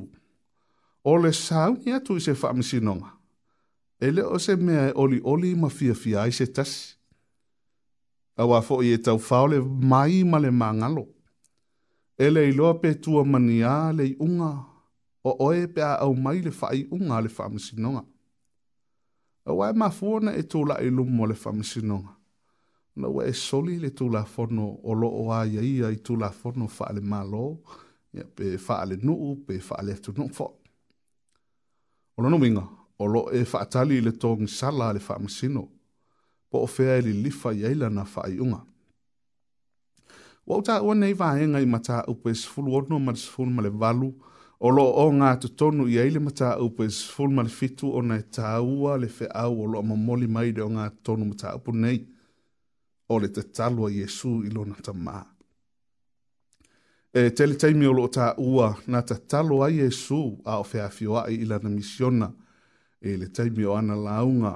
O 1.04 1.16
le 1.20 1.32
sau 1.32 1.74
ni 1.84 1.92
atu 1.92 2.16
i 2.16 2.20
se 2.24 2.32
fa 2.34 2.48
amsino 2.54 2.92
nga. 3.00 3.10
E 4.00 4.10
le 4.14 4.22
o 4.34 4.38
se 4.44 4.54
mea 4.56 4.84
e 4.88 4.92
oli 5.02 5.18
oli 5.32 5.50
ma 5.60 5.68
fia 5.76 5.94
fia 6.02 6.20
i 6.28 6.32
se 6.38 6.46
tas. 6.56 6.72
Au 8.40 8.50
a 8.58 8.62
fo 8.66 8.74
i 8.86 8.94
e 8.94 8.96
tau 9.06 9.18
fao 9.28 9.46
le 9.52 9.58
mai 9.90 10.14
ma 10.30 10.38
le 10.44 10.50
mangalo. 10.60 11.04
E 12.16 12.26
le 12.34 12.42
iloa 12.50 12.74
pe 12.82 12.90
tua 13.02 13.22
mania 13.32 13.74
le 13.98 14.06
unga 14.26 14.52
o 15.24 15.30
oe 15.46 15.62
pe 15.74 15.80
a 15.82 15.92
au 16.06 16.14
mai 16.24 16.38
le 16.44 16.50
fa 16.58 16.68
i 16.78 16.84
unga 16.94 17.16
le 17.24 17.28
fa 17.36 17.42
amsino 17.50 17.88
nga. 17.94 18.02
Au 19.48 19.58
a 19.64 19.68
e 19.68 19.74
mafuona 19.80 20.30
e 20.32 20.42
tula 20.50 20.74
i 20.80 20.88
lumo 20.96 21.22
le 21.30 21.34
fa 21.42 21.50
amsino 21.54 21.96
nga 22.02 22.12
na 22.96 23.08
ua 23.08 23.24
e 23.26 23.32
soli 23.32 23.78
le 23.78 23.90
tulafono 23.90 24.76
o 24.82 24.94
loo 24.94 25.32
aia 25.32 25.62
ia 25.62 25.88
i 25.90 25.96
tulafono 25.96 26.68
faale 26.68 27.00
malo 27.00 27.58
ya, 28.12 28.24
pe 28.36 28.58
faale 28.58 28.96
nuu 29.02 29.34
pe 29.46 29.58
faale 29.58 29.92
atu 29.92 30.12
nuu 30.16 30.28
fo 30.28 30.46
o 32.16 32.22
lono 32.22 32.38
minga 32.38 32.62
o 32.98 33.04
lo 33.06 33.30
e 33.32 33.44
faatali 33.44 34.00
le 34.00 34.10
tōngi 34.10 34.46
sala 34.58 34.92
le 34.92 35.00
faamasino 35.00 35.64
po 36.50 36.58
o 36.58 36.66
fea 36.66 36.96
e 36.98 37.00
li 37.00 37.12
lifa 37.22 37.52
yeila 37.52 37.90
na 37.90 38.04
faai 38.04 38.38
unga 38.40 38.60
Wauta 40.46 40.82
ua 40.82 40.94
nei 40.94 41.12
vaenga 41.16 41.60
i 41.60 41.66
mata 41.66 42.04
upe 42.06 42.34
sifulu 42.34 42.74
ono 42.74 42.98
ma 42.98 43.14
sifulu 43.16 43.50
ma 43.50 43.62
le 43.62 43.68
valu 43.70 44.10
o 44.60 44.70
lo 44.70 44.84
o 44.84 45.04
ngā 45.12 45.38
tutonu 45.40 45.86
i 45.88 45.96
aile 45.98 46.20
mata 46.20 46.58
upe 46.60 46.88
sifulu 46.90 47.32
ma 47.32 47.42
le 47.42 47.48
fitu 47.48 47.88
o 47.96 48.02
nei 48.02 48.20
tāua 48.20 48.98
le 49.00 49.08
fe 49.08 49.24
au 49.34 49.62
o 49.62 49.66
lo 49.66 49.82
mamoli 49.82 50.26
maide 50.26 50.62
o 50.62 50.68
ngā 50.68 50.90
tonu 51.02 51.24
mata 51.24 51.54
upu 51.56 51.72
nei 51.72 52.04
o 53.08 53.18
le 53.18 53.28
tatalo 53.28 53.86
a 53.88 53.90
Yesu 53.90 54.40
i 54.44 54.50
lona 54.52 54.74
tamā. 54.82 55.20
E 57.14 57.28
tele 57.36 57.54
taimi 57.60 57.86
o 57.86 57.92
lo 57.94 58.08
tā 58.10 58.32
ua 58.42 58.72
na 58.90 59.02
tatalo 59.02 59.60
a 59.62 59.68
Yesu 59.72 60.40
a 60.44 60.58
o 60.62 60.64
fea 60.64 60.88
fioai 60.90 61.36
i 61.36 61.44
lana 61.48 61.70
misiona 61.70 62.30
e 63.00 63.16
le 63.18 63.28
taimi 63.28 63.64
o 63.68 63.76
ana 63.76 63.94
launga. 63.96 64.54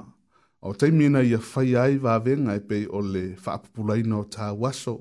O 0.61 0.73
taimi 0.73 1.07
na 1.09 1.21
ia 1.23 1.37
fai 1.39 1.75
ai 1.77 1.97
vavenga 1.97 2.55
e 2.55 2.59
pei 2.59 2.85
o 2.89 2.99
le 3.01 3.29
whaapupulaina 3.45 4.17
o 4.19 4.25
tā 4.25 4.49
waso 4.57 4.97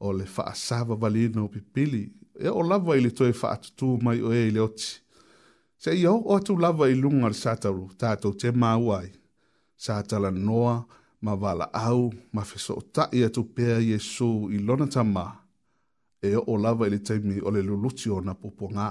o 0.00 0.10
le 0.12 0.24
whaasava 0.24 0.96
valina 0.96 1.44
o 1.44 1.48
pipili 1.48 2.08
e 2.38 2.48
o 2.48 2.60
lava 2.66 2.96
i 2.96 3.00
le 3.04 3.10
toi 3.14 3.30
whaatutu 3.30 3.98
mai 4.02 4.18
o 4.22 4.32
e 4.32 4.48
i 4.48 4.54
le 4.54 4.60
oti. 4.60 4.90
Se 5.80 5.94
i 5.96 6.04
o 6.08 6.16
atu 6.36 6.56
lava 6.60 6.88
i 6.90 6.94
lunga 6.96 7.28
le 7.28 7.34
sātaru 7.38 7.86
tātou 7.96 8.34
te 8.36 8.50
māuai. 8.52 9.12
Sātala 9.80 10.28
noa, 10.30 10.82
ma 11.20 11.34
wala 11.34 11.64
au 11.72 12.12
ma 12.32 12.42
fiso 12.48 12.74
o 12.78 12.82
ta 12.94 13.02
ia 13.18 13.28
tu 13.34 13.42
pea 13.54 13.78
Yesu 13.90 14.28
i 14.54 14.58
lona 14.66 14.86
ta 14.94 15.02
ma 15.14 15.24
e 16.22 16.30
o 16.36 16.42
o 16.46 16.54
lava 16.64 16.84
ili 16.86 16.98
taimi 17.06 17.36
o 17.40 17.48
le 17.54 17.60
luluti 17.68 18.06
o 18.14 18.18
na 18.26 18.32
popo 18.42 18.66
ngā. 18.74 18.88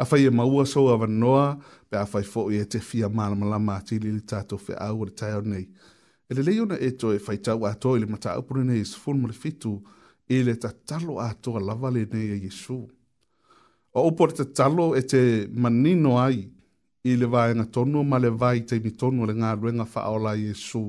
A 0.00 0.04
fai 0.08 0.22
e 0.26 0.30
maua 0.38 0.62
sou 0.72 0.86
a 0.92 0.96
vanoa 1.02 1.44
pe 1.90 1.96
a 2.02 2.06
fai 2.12 2.24
fo 2.32 2.40
i 2.52 2.56
e 2.62 2.64
te 2.72 2.78
fia 2.88 3.08
mana 3.16 3.36
malama 3.40 3.72
a 3.78 3.84
tili 3.88 4.08
li 4.14 4.22
tato 4.30 4.56
fe 4.66 4.72
au 4.88 4.96
ili 5.04 5.12
tai 5.18 5.32
nei. 5.52 5.66
E 6.28 6.34
le 6.36 6.42
leiona 6.46 6.76
e 6.88 6.90
to 7.00 7.08
e 7.12 7.18
fai 7.26 7.38
tau 7.46 7.60
a 7.64 7.70
to 7.82 7.96
ili 7.96 8.06
mata 8.12 8.30
au 8.36 8.42
pune 8.46 8.62
nei 8.64 8.84
sifun 8.84 9.16
mali 9.20 9.36
fitu 9.42 9.72
i 10.34 10.36
le 10.46 10.54
ta 10.62 10.70
talo 10.88 11.12
a 11.18 11.28
to 11.42 11.50
a 11.56 11.60
lava 11.68 11.88
le 11.96 12.02
nei 12.12 12.28
a 12.36 12.38
Yesu. 12.46 12.78
O 13.96 14.00
upo 14.08 14.26
le 14.26 14.32
ta 14.38 14.44
talo 14.58 14.86
e 14.98 15.02
te 15.10 15.20
manino 15.62 16.10
ai 16.26 16.36
i 16.44 16.57
i 17.12 17.16
le 17.16 17.26
vaega 17.32 17.64
tonu 17.72 17.98
ma 18.10 18.16
le 18.22 18.28
vai 18.40 18.58
taimi 18.68 18.90
tonu 19.00 19.20
le 19.28 19.32
le 19.32 19.40
galuega 19.40 19.84
faaola 19.92 20.32
iesu 20.36 20.82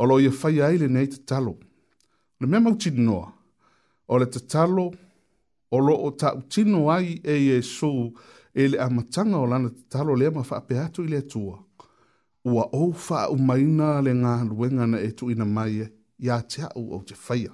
o 0.00 0.06
loo 0.08 0.18
ia 0.20 0.30
faia 0.30 0.66
ai 0.66 1.08
te 1.12 1.18
talo. 1.28 1.54
le 2.40 2.46
mea 2.46 2.60
mautinoa 2.60 3.26
o 4.08 4.14
le 4.18 4.26
talo, 4.50 4.86
o 5.74 5.78
lo 5.78 5.86
loo 5.86 6.10
taʻutino 6.20 6.78
ai 6.96 7.08
e 7.24 7.34
iesu 7.48 8.12
e 8.54 8.62
le 8.70 8.76
amataga 8.78 9.36
o 9.38 9.46
lana 9.46 9.70
tatalo 9.70 10.12
lea 10.20 10.30
ma 10.36 10.42
faapea 10.42 10.84
atu 10.84 11.00
i 11.04 11.08
le 11.12 11.16
atua 11.18 11.54
ua 12.44 12.62
ou 12.78 12.92
faaumaina 13.06 13.88
le 14.04 14.12
galuega 14.14 14.86
na 14.90 14.98
e 15.00 15.08
ina 15.32 15.44
mai 15.56 15.72
e, 15.78 15.86
iā 16.26 16.36
te 16.50 16.60
aʻu 16.68 16.82
ou 16.94 17.02
te 17.08 17.14
faia 17.14 17.52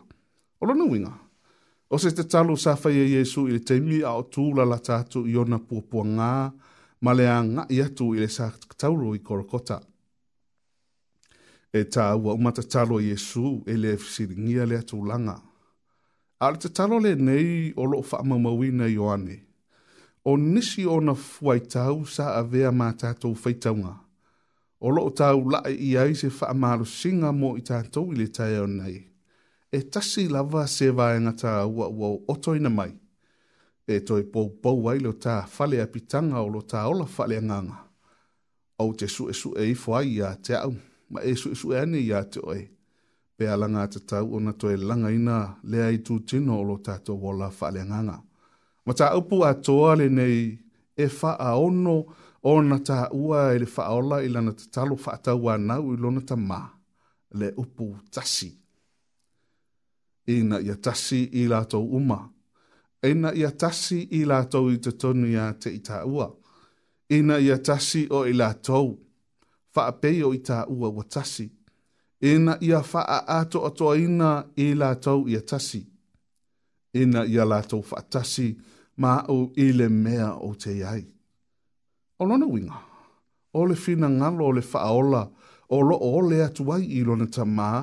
o 0.61 0.64
lona 0.66 0.84
uiga 0.84 1.12
o 1.92 1.96
se 2.03 2.11
te 2.11 2.22
talo 2.32 2.57
sa 2.57 2.76
faia 2.76 3.05
iesu 3.12 3.46
i 3.48 3.53
le 3.55 3.59
taimi 3.68 3.98
a 4.05 4.11
o 4.14 4.22
tulala 4.22 4.78
tatou 4.86 5.24
i 5.26 5.34
ona 5.36 5.59
puapuagā 5.59 6.53
ma 7.05 7.11
le 7.18 7.24
a 7.36 7.38
ngai 7.55 7.78
atu 7.86 8.05
i 8.14 8.20
le 8.22 8.28
sa 8.36 8.46
tauru 8.80 9.09
i 9.18 9.20
korokota. 9.26 9.76
E 11.72 11.80
ta 11.94 12.07
ua 12.24 12.32
umata 12.38 12.62
talo 12.72 12.96
Yesu 13.09 13.44
e 13.66 13.74
le 13.82 13.90
fisiringia 14.03 14.64
le 14.70 14.76
atu 14.82 14.96
langa. 15.11 15.36
A 16.38 16.46
le 16.53 16.59
talo 16.76 16.96
le 17.05 17.12
nei 17.26 17.50
o 17.76 17.82
loo 17.90 18.03
wha 18.11 18.18
mamawina 18.28 18.86
i 18.86 18.96
oane. 19.07 19.36
O 20.24 20.36
nisi 20.53 20.82
o 20.86 20.96
na 21.07 21.14
fuai 21.30 21.61
tau 21.74 21.96
sa 22.14 22.24
a 22.38 22.42
vea 22.53 22.70
ma 22.80 22.88
tatou 23.00 23.34
feitaunga. 23.42 23.92
O 24.80 24.88
loo 24.96 25.11
tau 25.20 25.38
lae 25.53 25.72
i 25.88 25.96
ai 26.03 26.12
se 26.20 26.28
wha 26.36 26.46
amaru 26.55 26.86
singa 26.98 27.30
mo 27.40 27.48
i 27.57 27.62
tatou 27.68 28.07
i 28.12 28.18
le 28.20 28.26
tae 28.36 28.57
o 28.62 28.66
nei. 28.78 28.96
E 29.72 29.78
tasi 29.92 30.22
lava 30.34 30.62
se 30.76 30.86
vaenga 30.98 31.32
ta 31.42 31.53
ua 31.76 31.86
ua 31.98 32.09
otoina 32.32 32.70
mai 32.78 32.92
e 33.87 34.01
toi 34.01 34.22
pou 34.22 34.51
pou 34.62 34.85
wai 34.85 34.99
lo 34.99 35.12
ta 35.12 35.43
fale 35.49 35.80
a 35.83 35.87
pitanga 35.87 36.39
o 36.41 36.49
lo 36.49 36.62
ta 36.62 36.87
o 36.89 36.93
la 36.93 37.05
fale 37.07 37.41
nganga. 37.41 37.78
Au 38.78 38.93
te 38.93 39.07
su 39.09 39.28
e 39.30 39.35
su 39.35 39.53
e 39.59 39.64
i 39.70 39.74
fwai 39.74 40.16
ya 40.18 40.28
te 40.45 40.55
au, 40.57 40.74
ma 41.11 41.20
e 41.22 41.35
su 41.37 41.51
e 41.51 41.55
su 41.55 41.72
e 41.72 41.78
ane 41.80 41.99
ya 42.07 42.20
te 42.24 42.41
oe. 42.41 42.62
Pe 43.37 43.47
alanga 43.51 43.87
te 43.93 44.01
tau 44.09 44.26
o 44.37 44.41
na 44.41 44.53
toi 44.61 44.76
langa 44.89 45.11
ina 45.11 45.37
le 45.70 45.78
ai 45.85 45.99
tu 46.07 46.14
tino 46.28 46.53
o 46.61 46.64
lo 46.68 46.76
ta 46.87 46.95
to 47.05 47.12
wola 47.22 47.49
fale 47.59 47.80
nganga. 47.85 48.16
Ma 48.87 48.93
ta 48.99 49.07
upu 49.18 49.37
a 49.45 49.51
toa 49.64 49.93
le 50.01 50.07
nei 50.18 50.39
e 51.03 51.07
fa 51.18 51.30
a 51.49 51.55
ono 51.66 51.97
o 52.43 52.53
na 52.68 52.78
ta 52.89 52.99
ua 53.24 53.41
e 53.55 53.59
le 53.62 53.66
fa 53.74 53.83
ola 53.99 54.16
ila 54.26 54.41
na 54.47 54.53
te 54.59 54.64
talo 54.74 54.95
fa 55.05 55.12
ta 55.24 55.33
ua 55.43 55.55
nau 55.68 55.85
i 55.93 55.97
lona 56.03 56.20
ta 56.28 56.37
maa 56.49 56.66
le 57.39 57.49
upu 57.62 57.87
tasi. 58.14 58.49
Ina 60.35 60.57
ia 60.66 60.76
tasi 60.85 61.20
i 61.43 61.43
lato 61.53 61.78
umaa 61.99 62.26
ena 63.07 63.28
ia 63.34 63.50
tasi 63.50 63.98
i 64.14 64.20
lātou 64.24 64.70
i 64.72 64.76
te 64.78 64.90
tonu 65.00 65.26
ia 65.30 65.48
te 65.61 65.70
i 65.74 65.80
tā 65.84 66.03
ua. 66.07 66.28
Ena 67.12 67.38
ia 67.42 67.57
tasi 67.59 68.05
o 68.14 68.22
i 68.24 68.32
lātou, 68.32 68.94
whaapei 69.74 70.22
o 70.24 70.32
i 70.32 70.38
tā 70.44 70.62
ua 70.70 70.90
wa 70.94 71.03
tasi. 71.05 71.48
Ena 72.22 72.55
ia 72.62 72.78
faa 72.86 73.18
ato 73.38 73.64
atoa 73.66 73.96
ina 73.98 74.28
i 74.57 74.70
la 74.74 74.92
lātou 74.94 75.26
ia 75.28 75.40
tasi. 75.42 75.82
Ena 76.94 77.26
ia 77.26 77.44
lātou 77.44 77.82
wha 77.82 78.00
tasi 78.03 78.53
ma 78.96 79.18
au 79.32 79.48
i 79.57 79.70
le 79.72 79.88
mea 79.88 80.30
o 80.38 80.53
te 80.55 80.76
iai. 80.78 81.03
O 82.18 82.24
lona 82.28 82.46
winga, 82.46 82.78
o 83.53 83.64
le 83.66 83.74
fina 83.74 84.09
ngalo 84.09 84.44
o 84.46 84.53
le 84.55 84.62
whaola, 84.62 85.24
o 85.68 85.80
lo 85.80 85.96
o 85.98 86.20
le 86.28 86.42
atuai 86.44 86.86
i 86.86 87.03
lona 87.03 87.26
tamaa, 87.26 87.82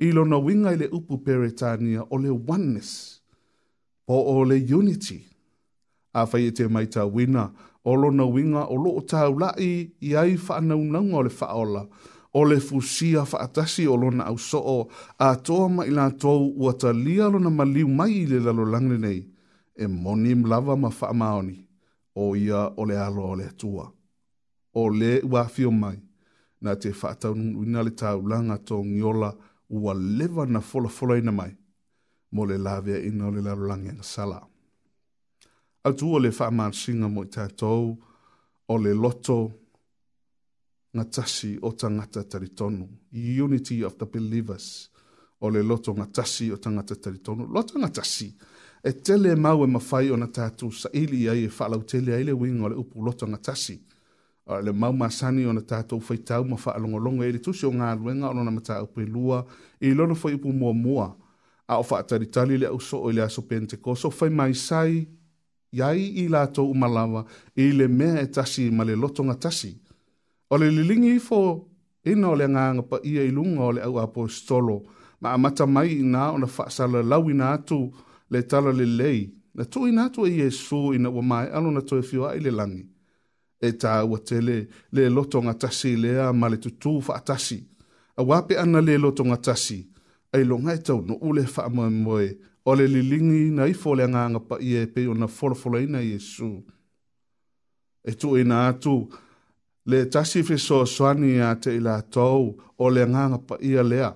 i 0.00 0.10
lona 0.12 0.40
winga 0.42 0.72
i 0.74 0.80
le 0.82 0.90
upu 0.92 1.20
peretania 1.22 2.02
o 2.10 2.16
le 2.18 2.28
oneness 2.30 3.17
po 4.08 4.16
o 4.22 4.36
le 4.50 4.56
unity. 4.76 5.18
A 6.18 6.24
fai 6.30 6.42
e 6.48 6.50
te 6.56 6.64
mai 6.74 6.86
ta 6.94 7.02
wina, 7.14 7.44
o 7.84 7.92
lo 8.00 8.08
na 8.18 8.24
winga 8.34 8.62
o 8.72 8.76
lo 8.84 8.90
o 8.96 9.02
tau 9.10 9.32
lai 9.42 9.66
i 10.08 10.10
ai 10.20 10.32
whaanaunanga 10.46 11.16
o 11.20 11.26
le 11.26 11.32
whaola, 11.40 11.82
o 12.32 12.40
le 12.48 12.56
fusia 12.66 13.22
whaatasi 13.30 13.82
o 13.86 13.94
lona 14.02 14.22
au 14.30 14.36
soo, 14.48 14.80
a 15.26 15.34
toa 15.44 15.66
mai 15.76 15.88
la 15.98 16.04
tou 16.22 16.42
ua 16.62 16.72
ta 16.80 16.90
lia 17.04 17.24
lo 17.32 17.38
na 17.44 17.50
maliu 17.58 17.88
mai 17.98 18.12
i 18.22 18.24
le 18.32 18.38
lalo 18.46 18.64
langre 18.72 18.96
nei, 19.04 19.20
e 19.76 19.84
moni 20.02 20.30
mlava 20.40 20.74
ma 20.82 20.88
whaamaoni, 20.98 21.56
o 22.22 22.32
ia 22.44 22.60
o 22.80 22.88
le 22.88 22.96
alo 23.06 23.22
o 23.28 23.34
le 23.38 23.44
atua. 23.52 23.86
O 24.80 24.88
le 24.98 25.12
ua 25.32 25.42
fio 25.54 25.70
mai, 25.82 25.96
na 26.64 26.72
te 26.82 26.88
whaatau 27.02 27.32
nuna 27.52 27.80
le 27.86 27.92
tau 28.00 28.18
langa 28.30 28.56
tō 28.68 28.76
ngiola 28.90 29.30
ua 29.82 29.92
lewa 30.16 30.44
na 30.52 30.60
fola 30.68 30.88
fola 30.96 31.16
ina 31.22 31.32
mai 31.40 31.52
mo 32.32 32.46
le 32.46 32.58
lawea 32.58 32.98
ina 33.04 33.26
o 33.26 33.30
le 33.30 33.42
lalolagi 33.42 33.88
agasala 33.88 34.42
atua 35.84 36.20
le 36.20 36.30
faamasiga 36.30 37.08
mo 37.08 37.24
i 37.24 37.28
tatou 37.28 37.96
o 38.68 38.76
le 38.78 38.92
loto 38.94 39.52
ga 40.94 41.04
tasi 41.04 41.58
o 41.62 41.70
tagata 41.72 42.22
talitonu 42.24 42.88
unity 43.44 43.82
of 43.84 43.96
the 43.96 44.04
believers 44.06 44.90
o 45.40 45.48
le 45.50 45.62
loto 45.62 45.92
ga 45.92 46.04
tasi 46.06 46.52
o 46.52 46.56
tagata 46.56 46.96
talitonu 46.96 47.46
loto 47.54 47.78
ga 47.80 47.88
tasi 47.88 48.32
e 48.84 48.92
tele 48.92 49.34
mau 49.34 49.64
e 49.64 49.66
mafai 49.66 50.10
ona 50.10 50.26
tatou 50.28 50.68
saʻili 50.70 51.30
ai 51.30 51.44
e 51.44 51.48
faalautele 51.48 52.14
ai 52.14 52.24
le 52.24 52.32
uiga 52.32 52.64
o 52.64 52.68
le 52.68 52.76
upu 52.76 53.00
loto 53.04 53.24
ga 53.26 53.38
tasi 53.46 53.76
o 54.46 54.60
le 54.60 54.72
mau 54.72 54.92
masani 54.92 55.46
ona 55.46 55.60
tatou 55.70 56.00
faitau 56.00 56.42
ma 56.44 56.56
faalogologo 56.56 57.22
ai 57.22 57.30
e 57.30 57.32
le 57.32 57.38
tusi 57.38 57.64
o 57.66 57.70
galuega 57.70 58.28
o 58.30 58.34
lona 58.34 58.50
mataupu 58.50 59.00
e 59.00 59.06
lua 59.06 59.46
i 59.80 59.94
lona 59.94 60.14
foi 60.14 60.34
upu 60.34 60.52
muamua 60.52 60.74
mua 61.16 61.27
a 61.68 61.76
o 61.78 61.84
whaatari 61.84 62.58
le 62.58 62.66
au 62.66 62.80
so 62.80 62.98
o 63.04 63.12
le 63.12 63.22
aso 63.22 63.42
penteko. 63.42 63.96
So 63.96 64.08
whai 64.10 64.30
mai 64.30 64.52
sai, 64.54 65.06
iai 65.72 66.00
i 66.22 66.28
lato 66.28 66.62
umalawa, 66.66 67.24
i 67.62 67.70
le 67.78 67.86
mea 67.88 68.14
e 68.22 68.26
tasi 68.34 68.64
ma 68.76 68.82
le 68.88 68.94
lotonga 69.02 69.34
tasi. 69.42 69.70
O 70.52 70.56
le 70.60 70.68
lilingi 70.76 71.14
fo, 71.26 71.40
ina 72.10 72.26
o 72.30 72.34
le 72.40 72.46
nganga 72.52 72.82
pa 72.90 72.96
ia 73.10 73.22
i 73.22 73.30
lunga 73.36 73.62
o 73.64 73.70
le 73.76 73.80
au 73.88 73.94
apostolo, 74.06 74.76
ma 75.20 75.28
amata 75.36 75.64
mai 75.74 75.88
ina 76.02 76.22
o 76.34 76.38
na 76.40 76.46
whaasala 76.54 77.00
lau 77.10 77.22
ina 77.32 77.46
atu 77.56 77.78
le 78.32 78.38
tala 78.50 78.70
le 78.78 78.84
lei. 79.00 79.20
Na 79.56 79.64
tu 79.72 79.80
ina 79.90 80.02
atu 80.08 80.20
e 80.30 80.38
Yesu 80.40 80.80
ina 80.96 81.08
wa 81.16 81.22
mai 81.30 81.46
alo 81.56 81.68
na 81.76 81.80
toe 81.88 82.02
fio 82.08 82.22
ai 82.32 82.40
le 82.46 82.50
langi. 82.58 82.84
E 83.60 83.68
ta 83.80 83.92
ua 84.10 84.18
tele 84.28 84.56
le 84.94 85.02
lotonga 85.16 85.52
tasi 85.62 85.90
lea 86.02 86.24
ma 86.40 86.46
le 86.52 86.56
tutu 86.64 86.92
whaatasi. 87.08 87.58
A 88.16 88.22
wape 88.28 88.54
ana 88.62 88.80
le 88.88 88.94
lotonga 88.98 89.36
tasi. 89.36 89.36
Le 89.36 89.36
lotonga 89.36 89.36
tasi 89.48 89.78
ai 90.32 90.44
longa 90.44 90.72
e 90.74 90.78
tau 90.78 91.00
no 91.02 91.14
ule 91.20 91.44
wha 91.56 91.68
moe 91.68 91.88
moe 91.90 92.28
o 92.64 92.74
le 92.76 92.86
lilingi 92.86 93.48
na 93.54 93.66
i 93.66 93.72
fole 93.74 94.04
anga 94.04 94.24
anga 94.26 94.40
pa 94.48 94.56
i 94.60 94.74
e 94.76 94.84
pe 94.92 95.06
o 95.08 95.14
na 95.14 95.26
wholawhola 95.26 95.80
ina 95.82 96.02
Iesu. 96.02 96.62
E 98.04 98.12
tu 98.12 98.36
ina 98.38 98.66
atu 98.68 99.08
le 99.86 100.04
tasi 100.06 100.42
fe 100.42 100.56
so 100.58 100.84
soani 100.84 101.40
a 101.40 101.48
te 101.62 101.76
ila 101.76 102.00
tau 102.14 102.56
o 102.78 102.86
le 102.94 103.02
anga 103.08 103.22
anga 103.24 103.40
pa 103.48 103.54
i 103.64 103.70
a 103.80 103.82
lea. 103.82 104.10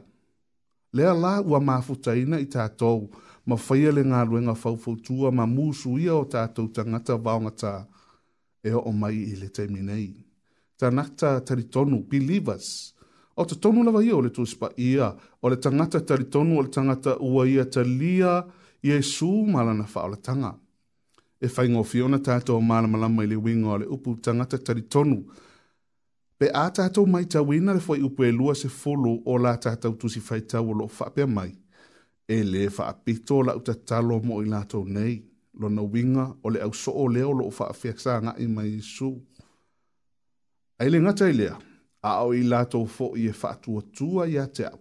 Lea 0.93 1.15
la 1.17 1.41
ua 1.41 1.61
mafuta 1.61 2.13
ina 2.17 2.37
i 2.41 2.45
tātou 2.55 3.01
ma 3.49 3.57
whaia 3.57 3.91
le 3.97 4.03
ngā 4.05 4.21
ruenga 4.29 4.53
whaufautua 4.63 5.33
ma 5.33 5.45
mūsu 5.49 5.97
ia 6.01 6.13
o 6.15 6.25
tātou 6.29 6.69
tangata 6.75 7.17
vaongata 7.25 7.73
e 8.63 8.71
o 8.77 8.91
mai 8.93 9.17
i 9.33 9.37
le 9.41 9.49
teimi 9.49 9.81
nei. 9.81 10.11
Tanakta 10.79 11.39
taritonu, 11.47 12.03
believers, 12.05 12.92
o 13.35 13.45
te 13.47 13.55
tonu 13.57 13.83
lava 13.85 14.03
ia 14.05 14.17
o 14.17 14.21
le 14.23 14.31
tusipa 14.31 14.71
ia, 14.77 15.13
o 15.41 15.49
le 15.49 15.57
tangata 15.57 16.01
tali 16.01 16.25
tonu 16.25 16.59
o 16.59 16.63
le 16.63 16.69
tangata 16.71 17.17
ua 17.21 17.47
ia 17.49 17.65
talia 17.65 18.43
ia 18.83 18.97
i 18.99 19.03
su 19.03 19.29
malana 19.47 19.85
wha 19.95 20.03
o 20.05 20.09
le 20.09 20.17
tanga. 20.17 20.53
E 21.45 21.49
whai 21.57 21.69
ngō 21.69 21.83
fiona 21.85 22.19
tātou 22.23 22.61
malama 22.63 22.99
lama 22.99 23.23
i 23.23 23.27
le 23.27 23.35
wingo 23.37 23.73
o 23.75 23.79
le 23.79 23.87
upu 23.87 24.15
tangata 24.23 24.59
tali 24.59 24.83
tonu. 24.83 25.17
Pe 26.39 26.47
a 26.55 26.69
tātou 26.71 27.07
mai 27.07 27.25
tau 27.25 27.51
ina 27.53 27.73
le 27.75 27.81
fwai 27.81 28.03
upu 28.07 28.25
e 28.25 28.31
lua 28.31 28.55
se 28.55 28.69
folo 28.69 29.17
o 29.27 29.37
la 29.39 29.57
tātou 29.57 29.97
tusi 29.99 30.21
fai 30.21 30.41
tau 30.43 30.71
o 30.71 30.79
lo 30.79 30.87
whapea 30.99 31.27
mai. 31.27 31.51
E 32.29 32.43
le 32.45 32.69
wha 32.77 32.87
apito 32.89 33.41
la 33.43 33.57
uta 33.59 33.75
talo 33.89 34.21
mo 34.23 34.41
i 34.43 34.47
lātou 34.47 34.85
nei, 34.87 35.17
lo 35.59 35.69
na 35.69 35.83
winga 35.83 36.29
o 36.43 36.49
le 36.51 36.63
au 36.63 36.73
soo 36.73 37.09
leo 37.11 37.33
lo 37.33 37.51
whaafiaksa 37.51 38.21
ngai 38.25 38.47
mai 38.49 38.69
i 38.77 38.81
su. 38.81 39.11
Aile 40.79 41.01
ngata 41.03 41.27
i 41.31 41.35
lea. 41.35 41.35
ngata 41.35 41.35
i 41.35 41.39
lea 41.67 41.72
a 42.03 42.23
o 42.25 42.33
i 42.35 42.43
lato 42.43 42.85
fo 42.87 43.13
i 43.17 43.29
e 43.29 43.33
whaatua 43.33 43.83
tua 43.99 44.27
i 44.27 44.35
te 44.55 44.65
au, 44.67 44.79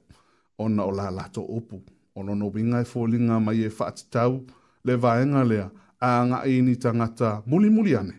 ona 0.57 0.83
o 0.83 0.91
la 0.91 1.09
lato 1.11 1.41
opu, 1.49 1.81
ono 2.15 2.35
no 2.35 2.49
binga 2.49 2.79
e 2.81 2.83
fōlinga 2.83 3.39
mai 3.39 3.61
e 3.63 3.69
whaatitau, 3.69 4.41
le 4.83 4.95
vaenga 4.95 5.43
lea, 5.43 5.69
a 5.99 6.25
nga 6.25 6.43
i 6.45 6.61
ni 6.61 6.75
tangata 6.75 7.43
muli 7.45 7.69
muli 7.69 7.95
ane, 7.95 8.15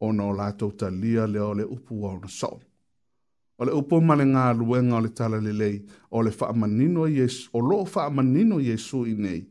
ona 0.00 0.24
o 0.24 0.32
lato 0.32 0.70
ta 0.70 0.90
lia 0.90 1.26
lea 1.26 1.44
o 1.44 1.54
le 1.54 1.62
upu 1.64 2.02
wa 2.02 2.10
ona 2.12 2.28
sao. 2.28 2.60
O 3.58 3.64
le 3.64 3.72
upu 3.72 4.00
male 4.00 4.24
ngā 4.26 4.50
luenga 4.58 4.96
o 4.96 5.00
le 5.00 5.08
tala 5.14 5.38
le 5.40 5.52
lei, 5.52 5.78
o 6.10 6.22
le 6.22 6.30
whaamanino 6.30 7.06
Yesu, 7.06 7.50
o 7.52 7.60
lo 7.60 7.84
whaamanino 7.84 8.58
Yesu 8.60 9.06
i 9.06 9.14
nei, 9.14 9.44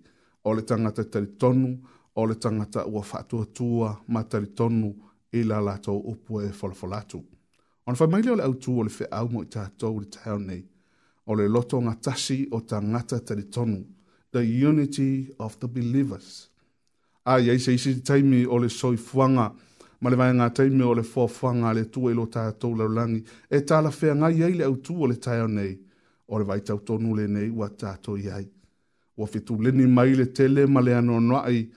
o 0.44 0.54
le 0.54 0.62
tangata 0.62 1.04
taritonu, 1.06 1.78
o 2.16 2.26
le 2.26 2.36
tangata 2.36 2.86
ua 2.86 3.00
whaatua 3.02 3.46
tua 3.46 3.96
ma 4.08 4.24
taritonu, 4.24 4.92
i 5.34 5.44
la 5.44 5.62
lato 5.62 5.96
upu 5.96 6.42
e 6.42 6.50
folafolatu. 6.52 7.24
Ona 7.86 7.96
fa 7.98 8.08
maile 8.08 8.32
o 8.32 8.36
le 8.36 8.44
autu 8.44 8.80
o 8.80 8.84
le 8.84 8.90
fe 8.90 9.06
au 9.12 9.28
mo 9.30 9.44
i 9.44 9.50
tātou 9.52 10.00
le 10.00 10.06
tau 10.12 10.40
nei. 10.40 10.62
O 11.28 11.36
le 11.36 11.50
loto 11.52 11.82
ngā 11.84 11.98
tasi 12.04 12.46
o 12.52 12.62
ta 12.62 12.80
ngata 12.80 13.18
tari 13.28 13.44
tonu. 13.52 13.82
The 14.32 14.42
unity 14.44 15.34
of 15.40 15.60
the 15.60 15.68
believers. 15.68 16.50
A 17.26 17.38
iei 17.40 17.60
se 17.60 17.74
isi 17.76 18.00
taimi 18.02 18.46
o 18.46 18.58
le 18.58 18.70
soi 18.70 18.98
fuanga. 18.98 19.52
Ma 20.02 20.10
le 20.10 20.16
vai 20.20 20.32
ngā 20.34 20.48
taimi 20.56 20.84
o 20.84 20.94
le 20.96 21.04
fua 21.04 21.28
fuanga 21.28 21.74
le 21.76 21.84
tu 21.90 22.10
e 22.10 22.14
lo 22.16 22.26
tātou 22.26 22.76
la 22.80 22.88
rangi. 22.88 23.22
E 23.52 23.60
tāla 23.68 23.92
fea 23.92 24.16
ngai 24.16 24.34
iei 24.40 24.56
le 24.62 24.66
autu 24.68 24.96
o 25.04 25.08
le 25.12 25.20
tau 25.28 25.48
nei. 25.48 25.76
O 26.28 26.40
le 26.40 26.44
vai 26.48 26.62
tau 26.62 26.80
tonu 26.80 27.16
le 27.20 27.28
nei 27.28 27.50
wa 27.52 27.68
tātou 27.70 28.16
iei. 28.18 28.48
Wa 29.18 29.28
fitu 29.28 29.60
leni 29.62 29.86
maile 29.88 30.32
tele 30.34 30.66
ma 30.68 30.82
le 30.82 30.96
anonoa 30.96 31.44
iei 31.52 31.68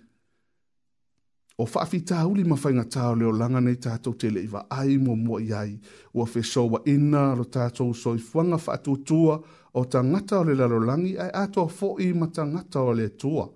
o 1.59 1.66
faafita 1.66 2.26
uli 2.26 2.44
mafainga 2.44 2.84
tau 2.84 3.14
leo 3.16 3.32
langa 3.32 3.61
nei 3.61 3.74
tātou 3.80 4.14
te 4.20 4.28
le 4.30 4.40
iwa 4.44 4.66
ai 4.70 4.96
mo 5.00 5.14
mo 5.16 5.38
iai 5.40 5.78
ua 6.14 6.26
fe 6.26 6.42
soa 6.44 6.82
ina 6.86 7.20
lo 7.34 7.44
tātou 7.44 7.94
soi 7.94 8.18
fuanga 8.18 8.59
faatutua 8.59 9.36
o 9.74 9.84
ta 9.84 10.02
ngata 10.04 10.38
o 10.40 10.44
le 10.44 10.54
lalo 10.54 10.80
langi 10.80 11.14
ai 11.18 11.30
ato 11.32 11.64
a 11.64 11.68
fo 11.68 11.94
i 12.04 12.12
ma 12.12 12.26
ta 12.28 12.44
ngata 12.44 12.80
o 12.80 12.92
le 12.94 13.09
tua. 13.16 13.46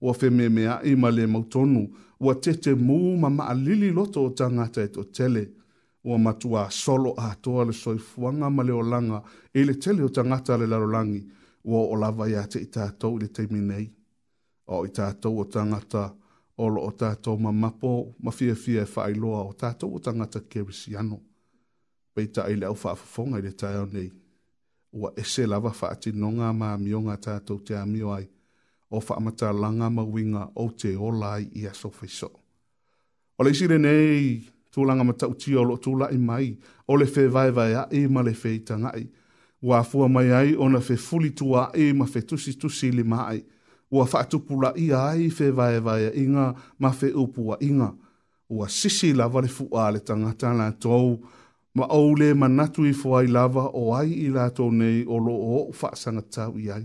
Ua 0.00 0.12
fe 0.14 0.30
me 0.30 0.48
mea 0.48 0.80
i 0.84 0.94
ma 0.96 1.10
le 1.10 1.26
mautonu 1.26 1.86
ua 2.20 2.34
te 2.34 2.52
te 2.54 2.74
mū 2.74 3.18
ma 3.20 3.28
ma 3.30 3.46
alili 3.52 3.90
loto 3.90 4.24
o 4.24 4.30
ta 4.32 4.48
ngata 4.48 4.82
e 4.82 4.88
to 4.94 5.04
tele 5.04 5.44
ua 6.04 6.16
matua 6.18 6.70
solo 6.70 7.12
a 7.18 7.34
toa 7.42 7.64
le 7.68 7.72
soi 7.72 7.98
fuanga 7.98 8.48
ma 8.50 8.62
leo 8.62 8.82
langa 8.82 9.22
e 9.52 9.64
le 9.64 9.74
tele 9.76 10.02
o 10.02 10.08
ta 10.08 10.24
ngata 10.24 10.56
le 10.56 10.66
lalo 10.66 10.86
langi 10.86 11.20
ua 11.64 11.80
o 11.82 11.96
lava 11.96 12.28
ia 12.28 12.46
te 12.46 12.58
i 12.62 12.68
tātou 12.72 13.16
i 13.18 13.22
le 13.22 13.28
teiminei 13.28 13.90
o 14.72 14.84
i 14.86 14.88
tātou 14.88 15.42
o 15.42 15.44
ta 15.44 15.64
ngata 15.66 16.04
o 16.08 16.14
o 16.58 16.68
lo 16.68 16.82
o 16.88 16.92
tātou 16.98 17.38
ma 17.38 17.52
mapo 17.52 17.90
ma 18.18 18.32
fia 18.34 18.54
fia 18.54 18.82
e 18.82 18.90
whaeloa 18.90 19.42
o 19.46 19.52
tātou 19.60 19.94
o 19.94 20.00
tangata 20.02 20.40
kerisi 20.50 20.96
ano. 20.98 21.20
Peita 22.14 22.40
tā 22.44 22.48
ele 22.52 22.66
au 22.66 22.74
whaafafonga 22.74 23.38
i 23.38 23.44
le 23.44 23.52
tai 23.60 23.74
nei. 23.92 24.08
Ua 24.98 25.10
ese 25.22 25.46
lava 25.46 25.70
whaati 25.80 26.10
nonga 26.12 26.50
ma 26.52 26.72
mionga 26.80 27.14
tātou 27.26 27.60
te 27.64 27.76
amio 27.78 28.10
ai 28.16 28.26
o 28.90 28.98
whaamata 29.00 29.52
langa 29.52 29.90
ma 29.92 30.02
winga 30.02 30.48
o 30.58 30.68
te 30.70 30.96
olai 30.96 31.46
i 31.60 31.66
aso 31.70 31.92
whaiso. 32.00 32.30
O 33.38 33.44
le 33.46 33.54
sire 33.54 33.78
nei, 33.78 34.42
langa 34.78 35.02
ma 35.04 35.12
tau 35.18 35.32
tia 35.34 35.58
o 35.60 35.64
lo 35.66 35.74
tūla 35.82 36.06
i 36.14 36.16
mai, 36.22 36.52
o 36.86 36.94
le 36.96 37.06
whae 37.10 37.28
vai 37.34 37.50
vai 37.52 37.72
a 37.74 37.86
e 37.90 38.04
ma 38.08 38.22
le 38.22 38.30
whae 38.34 38.58
tangai. 38.66 39.06
Ua 39.66 39.80
fua 39.82 40.06
mai 40.08 40.30
ai 40.32 40.52
o 40.54 40.68
na 40.70 40.78
whae 40.78 40.96
fuli 40.96 41.30
tua 41.34 41.70
e 41.74 41.92
ma 41.92 42.06
whae 42.06 42.22
tusi 42.24 42.54
tusi 42.58 42.90
li 42.92 43.02
mai. 43.04 43.36
Ma 43.40 43.46
ua 43.90 44.06
whaatupura 44.12 44.72
ia 44.76 45.04
ai 45.04 45.30
fe 45.30 45.50
vae 45.50 45.80
vae 45.80 46.12
inga 46.16 46.54
ma 46.78 46.90
fe 46.92 47.12
upua 47.12 47.56
inga. 47.60 47.92
Ua 48.50 48.68
sisi 48.68 49.12
lava 49.12 49.40
le 49.40 49.48
fua 49.48 49.90
le 49.90 50.00
tangata 50.00 50.52
la 50.52 50.72
tou, 50.72 51.18
ma 51.74 51.84
au 51.84 52.14
le 52.16 52.34
manatu 52.34 52.86
i 52.86 52.92
fuai 52.92 53.26
lava 53.26 53.66
o 53.74 53.94
ai 53.96 54.12
i 54.12 54.28
la 54.32 54.48
tou 54.50 54.70
nei 54.72 55.04
o 55.06 55.18
lo 55.18 55.34
o 55.34 55.60
u 55.68 55.74
whaasanga 55.82 56.22
tau 56.30 56.58
i 56.58 56.70
ai. 56.70 56.84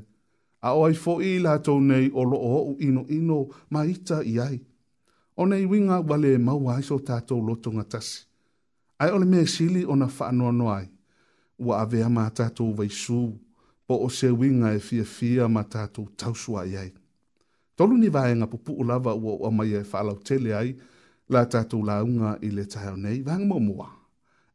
A 0.62 0.74
o 0.76 0.84
ai 0.88 0.94
fo'i 0.96 1.36
i 1.36 1.40
la 1.44 1.58
tou 1.60 1.80
nei 1.82 2.10
o 2.14 2.24
lo 2.24 2.38
o 2.38 2.56
u 2.72 2.74
ino 2.80 3.06
ino 3.10 3.48
ma 3.72 3.86
ita 3.86 4.22
i 4.24 4.40
ai. 4.40 4.60
O 5.36 5.46
nei 5.46 5.66
winga 5.66 5.98
wale 6.10 6.34
e 6.34 6.38
maua 6.38 6.76
ai 6.78 6.84
so 6.84 6.96
tātou 7.00 7.40
loto 7.48 7.70
ngatasi. 7.72 8.28
Ai 9.00 9.12
ole 9.12 9.26
me 9.26 9.44
sili 9.48 9.84
ona 9.86 10.06
na 10.06 10.12
whaanoa 10.18 10.52
noai. 10.52 10.86
Ua 11.60 11.82
avea 11.82 12.08
mā 12.10 12.26
tātou 12.32 12.76
vai 12.76 12.90
suu 12.90 13.34
o 13.94 14.06
o 14.06 14.10
se 14.10 14.28
winga 14.32 14.74
e 14.76 14.80
fia 14.80 15.06
fia 15.06 15.48
ma 15.50 15.64
tātou 15.74 16.06
tausua 16.18 16.66
i 16.72 16.78
ai. 16.84 16.92
Tolu 17.76 17.98
ni 17.98 18.10
vāenga 18.16 18.48
pupu 18.52 18.76
u 18.82 18.84
lava 18.90 19.14
ua 19.14 19.34
ua 19.42 19.52
mai 19.58 19.74
e 19.80 19.82
whālau 19.92 20.18
tele 20.28 20.54
ai, 20.62 20.72
la 21.34 21.44
tātou 21.54 21.86
la 21.88 22.02
unga 22.08 22.32
i 22.48 22.50
le 22.58 22.66
tāheo 22.74 22.96
nei, 23.06 23.22
vāenga 23.28 23.48
mō 23.52 23.60
mua, 23.68 23.90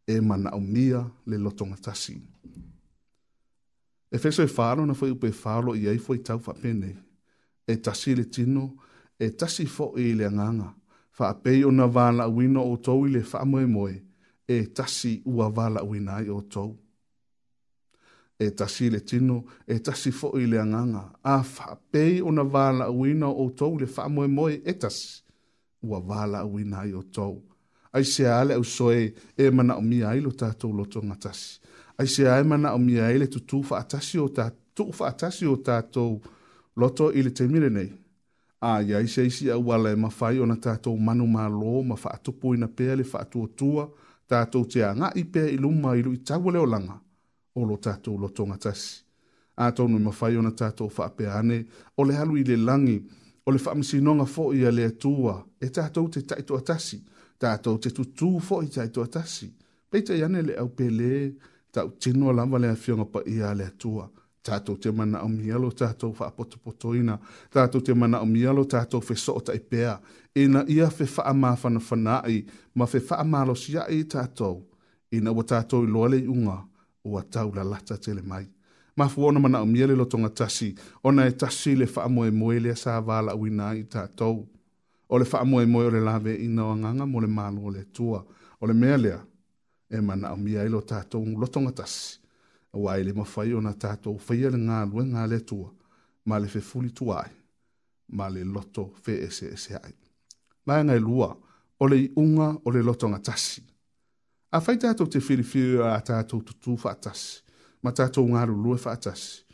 e 0.06 0.18
mana 0.28 0.50
au 0.56 0.60
mia 0.60 1.02
le 1.26 1.38
lotonga 1.44 1.76
tasi. 1.86 2.16
Efeso 4.12 4.42
e 4.42 4.46
whālo 4.56 4.86
na 4.86 4.94
fwai 4.98 5.10
upe 5.16 5.30
whālo 5.42 5.74
i 5.76 5.86
ai 5.92 5.98
fwai 6.02 6.18
tau 6.26 6.38
whapene, 6.46 6.92
e 7.68 7.76
tasi 7.80 8.14
le 8.16 8.24
tino, 8.28 8.64
e 9.18 9.30
tasi 9.34 9.66
fo 9.66 9.92
i 9.98 10.12
le 10.18 10.24
anganga, 10.26 10.72
whapei 11.18 11.64
o 11.66 11.70
na 11.70 11.86
vāla 11.98 12.28
uina 12.28 12.60
o 12.62 12.76
tau 12.76 13.04
i 13.06 13.10
le 13.16 13.20
whamoe 13.32 13.66
moe, 13.70 13.94
e 14.48 14.58
tasi 14.76 15.20
ua 15.26 15.50
vāla 15.50 15.82
uina 15.86 16.16
ai 16.18 16.28
o 16.32 16.42
tau 16.54 16.76
e 18.40 18.50
tasi 18.58 18.86
le 18.90 19.00
tino, 19.08 19.36
e 19.66 19.80
tasi 19.86 20.10
fo 20.12 20.28
i 20.38 20.46
le 20.46 20.58
anganga, 20.58 21.04
a 21.22 21.36
whapei 21.42 22.20
o 22.22 22.30
na 22.30 22.42
wala 22.44 22.84
uina 22.90 23.28
o 23.28 23.44
tau 23.58 23.72
le 23.80 23.86
wha 23.96 24.04
moe 24.14 24.26
moe 24.36 24.60
e 24.64 24.72
tasi, 24.80 25.24
ua 25.88 25.98
wala 26.08 26.44
uina 26.44 26.84
i 26.86 26.92
o 26.94 27.02
tau. 27.14 27.34
Ai 27.92 28.04
se 28.04 28.24
ale 28.28 28.54
au 28.54 28.64
soe 28.76 29.12
e 29.36 29.44
mana 29.50 29.74
o 29.76 29.80
mia 29.80 30.10
ilo 30.18 30.30
tātou 30.30 30.72
loto 30.76 31.00
ngā 31.00 31.16
tasi. 31.24 31.58
Ai 31.98 32.06
se 32.06 32.26
ae 32.30 32.42
mana 32.44 32.74
o 32.74 32.78
mia 32.78 33.06
ele 33.10 33.26
tutu 33.26 33.62
wha 33.70 33.78
atasi 33.80 34.18
o 34.20 34.28
tātou, 34.28 34.92
atasi 35.08 35.46
o 35.48 35.56
tātou 35.56 36.20
loto 36.76 37.08
i 37.16 37.22
le 37.24 37.30
temire 37.32 37.70
nei. 37.72 37.88
A 38.60 38.82
iai 38.84 39.08
se 39.08 39.24
isi 39.26 39.48
a 39.50 39.56
wala 39.58 39.96
ma 39.96 40.10
whai 40.20 40.38
o 40.38 40.46
na 40.46 40.54
tātou 40.60 40.94
manu 41.00 41.26
mā 41.26 41.48
lō 41.50 41.80
ma 41.90 41.96
wha 41.98 42.12
atupu 42.14 42.54
i 42.54 42.60
na 42.62 42.68
pēle 42.70 43.02
wha 43.08 43.24
atuotua 43.26 43.88
tātou 44.30 44.66
te 44.70 44.84
anga 44.84 45.10
i 45.16 45.24
pē 45.24 45.48
i 45.50 45.58
luma 45.58 45.96
i 45.96 46.04
lu 46.06 46.12
i 46.14 46.20
tawale 46.28 46.58
o 46.60 46.66
langa 46.68 47.00
o 47.62 47.66
lo 47.70 47.76
tatou 47.76 48.18
lotoga 48.22 48.56
tasi 48.64 48.96
a 49.56 49.70
tonu 49.76 49.96
e 49.98 50.02
mafai 50.06 50.36
ona 50.40 50.50
tatou 50.60 50.88
faapea 50.96 51.32
ane 51.40 51.58
o 51.98 52.02
le 52.08 52.14
alu 52.22 52.36
i 52.40 52.44
le 52.50 52.56
lagi 52.68 52.98
o 53.46 53.50
le 53.54 53.58
faamasinoga 53.64 54.26
foʻi 54.34 54.58
a 54.68 54.70
le 54.76 54.84
atua 54.92 55.34
e 55.64 55.66
tatou 55.76 56.08
te 56.14 56.20
taʻitoʻatasi 56.28 56.98
tatou 57.42 57.78
te 57.82 57.88
tutū 57.96 58.30
foʻi 58.48 58.66
taʻitoʻatasi 58.74 59.48
peitai 59.90 60.20
ane 60.26 60.40
le 60.48 60.54
aupelē 60.62 61.14
taʻutino 61.74 62.32
lava 62.38 62.56
le 62.62 62.68
afioga 62.74 63.04
paia 63.14 63.46
a 63.50 63.54
le 63.58 63.64
atua 63.72 64.04
tatou 64.46 64.76
te 64.82 64.90
manaʻomialo 64.98 65.68
tatou 65.80 66.12
faapotopotoina 66.18 67.14
tatou 67.54 67.80
te 67.86 67.92
manaʻomialo 68.00 68.62
tatou 68.74 69.00
fesoo 69.08 69.40
taʻipea 69.46 69.94
na 70.54 70.60
ia 70.74 70.86
fefaamafanafanaaʻi 70.98 72.38
ma 72.78 72.84
fefaamalosiaʻi 72.92 74.00
tatou 74.14 74.56
ina 75.16 75.30
ua 75.32 75.42
tatou 75.52 75.82
iloa 75.86 76.08
le 76.12 76.18
unga, 76.34 76.58
o 77.04 77.18
atau 77.18 77.52
la 77.54 77.64
lata 77.64 77.96
tele 77.98 78.22
mai. 78.22 78.46
Ma 78.96 79.08
fuona 79.08 79.38
mana 79.40 79.60
o 79.62 79.66
miele 79.66 79.94
lo 79.96 80.04
tonga 80.06 80.28
tasi, 80.28 80.74
ona 81.04 81.22
e 81.28 81.32
tasi 81.32 81.70
le 81.78 81.86
wha 81.94 82.02
amoe 82.04 82.30
moe 82.30 82.58
le 82.64 82.74
sa 82.74 83.00
wala 83.00 83.34
wina 83.34 83.64
i 83.76 83.84
tātou. 83.84 84.46
O 85.08 85.18
le 85.18 85.24
wha 85.32 85.38
amoe 85.40 85.66
moe 85.66 85.86
o 85.86 85.90
le 85.90 86.00
lawe 86.00 86.32
i 86.44 86.48
nao 86.48 86.72
anganga 86.72 87.06
mo 87.06 87.18
le 87.20 87.26
malo 87.28 87.60
o 87.66 87.70
le 87.70 87.84
tua, 87.94 88.24
o 88.60 88.66
le 88.66 88.74
mea 88.74 88.96
lea, 88.98 89.20
e 89.90 90.00
mana 90.00 90.32
o 90.32 90.36
miele 90.36 90.68
lo 90.68 90.80
tātou 90.80 91.24
lo 91.40 91.46
tonga 91.46 91.72
tasi. 91.72 92.18
O 92.72 92.88
ai 92.90 93.04
le 93.04 93.12
mawhai 93.12 93.54
o 93.54 93.60
na 93.60 93.72
tātou 93.72 94.18
whaia 94.26 94.50
le 94.50 94.58
ngā 94.60 94.78
lue 94.92 95.04
ngā 95.08 95.22
le 95.30 95.38
tua, 95.40 95.70
ma 96.28 96.36
le 96.38 96.48
fe 96.52 96.60
fuli 96.60 96.90
tua 96.90 97.22
ai, 97.22 97.30
ma 98.12 98.28
le 98.28 98.42
loto 98.44 98.90
fe 99.02 99.14
ese 99.28 99.48
ese 99.54 99.76
ai. 99.80 99.94
Lai 100.68 100.84
ngai 100.84 100.98
e 100.98 101.06
lua, 101.06 101.30
o 101.80 101.86
le 101.88 101.98
unga 102.20 102.48
o 102.64 102.70
le 102.70 102.82
lotonga 102.82 103.18
tasi. 103.22 103.60
tasi 103.62 103.77
a 104.50 104.60
fai 104.64 104.76
tātou 104.80 105.06
te 105.12 105.20
whiriwhiri 105.20 105.80
a 105.84 105.98
tātou 106.04 106.40
tutu 106.46 106.72
whātas, 106.80 107.42
ma 107.84 107.90
tātou 107.96 108.24
ngāru 108.32 108.54
lue 108.56 108.78
whātas. 108.80 109.44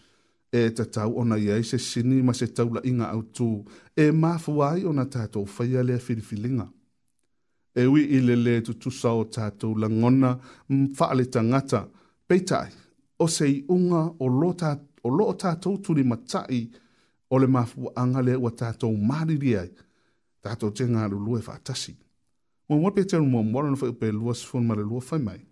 E 0.54 0.68
te 0.70 0.84
tau 0.86 1.16
ona 1.18 1.34
iai 1.42 1.64
se 1.66 1.80
sini 1.82 2.20
ma 2.22 2.30
se 2.38 2.46
taula 2.54 2.78
inga 2.86 3.08
au 3.16 3.24
tū, 3.34 3.48
e 3.98 4.06
māfuai 4.14 4.84
ona 4.90 5.02
tātou 5.10 5.42
whaia 5.56 5.82
lea 5.86 5.98
whiriwhilinga. 5.98 6.68
E 7.74 7.88
ui 7.90 8.04
i 8.14 8.20
le 8.22 8.36
le 8.38 8.52
tutu 8.66 8.92
sao 8.94 9.24
tātou 9.34 9.74
la 9.82 9.90
ngona 9.90 10.36
mwhaale 10.70 11.26
tangata, 11.34 11.82
peitai, 12.30 12.68
o 13.18 13.26
sei 13.26 13.64
unga 13.74 14.04
o 14.22 14.30
lo, 14.30 14.52
tā, 14.54 14.76
o 15.02 15.10
lo 15.10 15.26
o 15.32 15.34
tātou 15.34 15.80
tūri 15.82 16.06
matai 16.06 16.62
o 17.34 17.42
le 17.42 17.50
māfuanga 17.50 18.22
lea 18.22 18.38
ua 18.38 18.54
tātou 18.54 18.94
māriri 19.10 19.56
ai, 19.58 19.72
tātou 20.46 20.70
te 20.70 20.86
ngāru 20.86 21.18
lue 21.18 21.42
whātasi. 21.42 21.98
Mo 22.68 22.78
mo 22.80 22.90
pete 22.90 23.20
mo 23.20 23.42
mo 23.42 23.60
no 23.62 23.76
fa 23.76 23.92
pe 23.92 24.08
lo 24.10 24.32
sfo 24.32 24.58
ma 24.58 24.74
lo 24.74 24.98
fa 25.00 25.18
mai. 25.18 25.44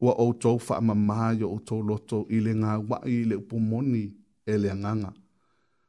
Wa 0.00 0.12
o 0.12 0.32
to 0.32 0.58
fa 0.58 0.80
ma 0.80 0.94
ma 0.94 1.32
yo 1.32 1.48
o 1.54 1.58
to 1.58 1.82
lo 1.82 1.98
to 1.98 2.24
ile 2.30 2.54
nga 2.54 2.78
wa 2.88 2.98
ile 3.04 3.36
po 3.38 3.58
moni 3.58 4.14
ele 4.46 4.68
nganga. 4.70 5.12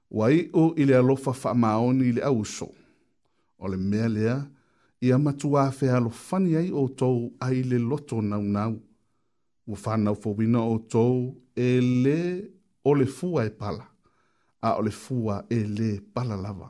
Wa 0.10 0.32
i 0.34 0.40
e 0.50 0.50
o 0.54 0.74
ile 0.76 0.98
lo 1.08 1.16
fa 1.16 1.32
fa 1.34 1.54
ma 1.54 1.78
o 1.78 1.94
ni 1.94 2.10
ile 2.10 2.22
auso. 2.24 2.68
O 3.60 3.68
le 3.68 3.78
me 3.78 4.08
le 4.10 4.42
ia 5.06 5.18
ma 5.18 5.32
tu 5.40 5.48
a 5.56 5.64
fe 5.72 5.88
alo 5.90 6.10
ai 6.58 6.72
o 6.74 6.88
to 7.00 7.30
ai 7.40 7.62
le 7.70 7.78
lo 7.78 7.98
to 8.10 8.18
na 8.22 8.68
Wa 9.68 9.76
fa 9.84 9.94
na 10.04 10.12
fo 10.22 10.30
wi 10.38 10.46
o 10.58 10.78
to 10.92 11.06
ele 11.56 12.18
o 12.84 12.92
le 13.00 13.06
fu 13.06 13.28
ai 13.38 13.46
e 13.46 13.52
pala. 13.60 13.86
A 14.68 14.74
o 14.74 14.82
le 14.82 14.90
fu 14.92 15.16
ele 15.58 16.02
pala 16.14 16.36
lava. 16.36 16.70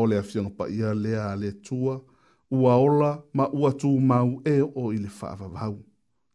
O 0.00 0.06
le 0.08 0.16
afiono 0.18 0.48
pa 0.58 0.64
ia 0.78 0.94
le 0.94 1.12
a 1.14 1.36
tua. 1.36 1.36
Ia 1.36 1.36
le 1.40 1.50
tua 1.66 1.96
ua 2.54 2.76
ola 2.76 3.22
ma 3.32 3.48
ua 3.52 3.70
tū 3.72 3.90
mau 4.00 4.40
e 4.46 4.54
o 4.74 4.92
i 4.92 4.98
le 4.98 5.08
whaavavau. 5.20 5.76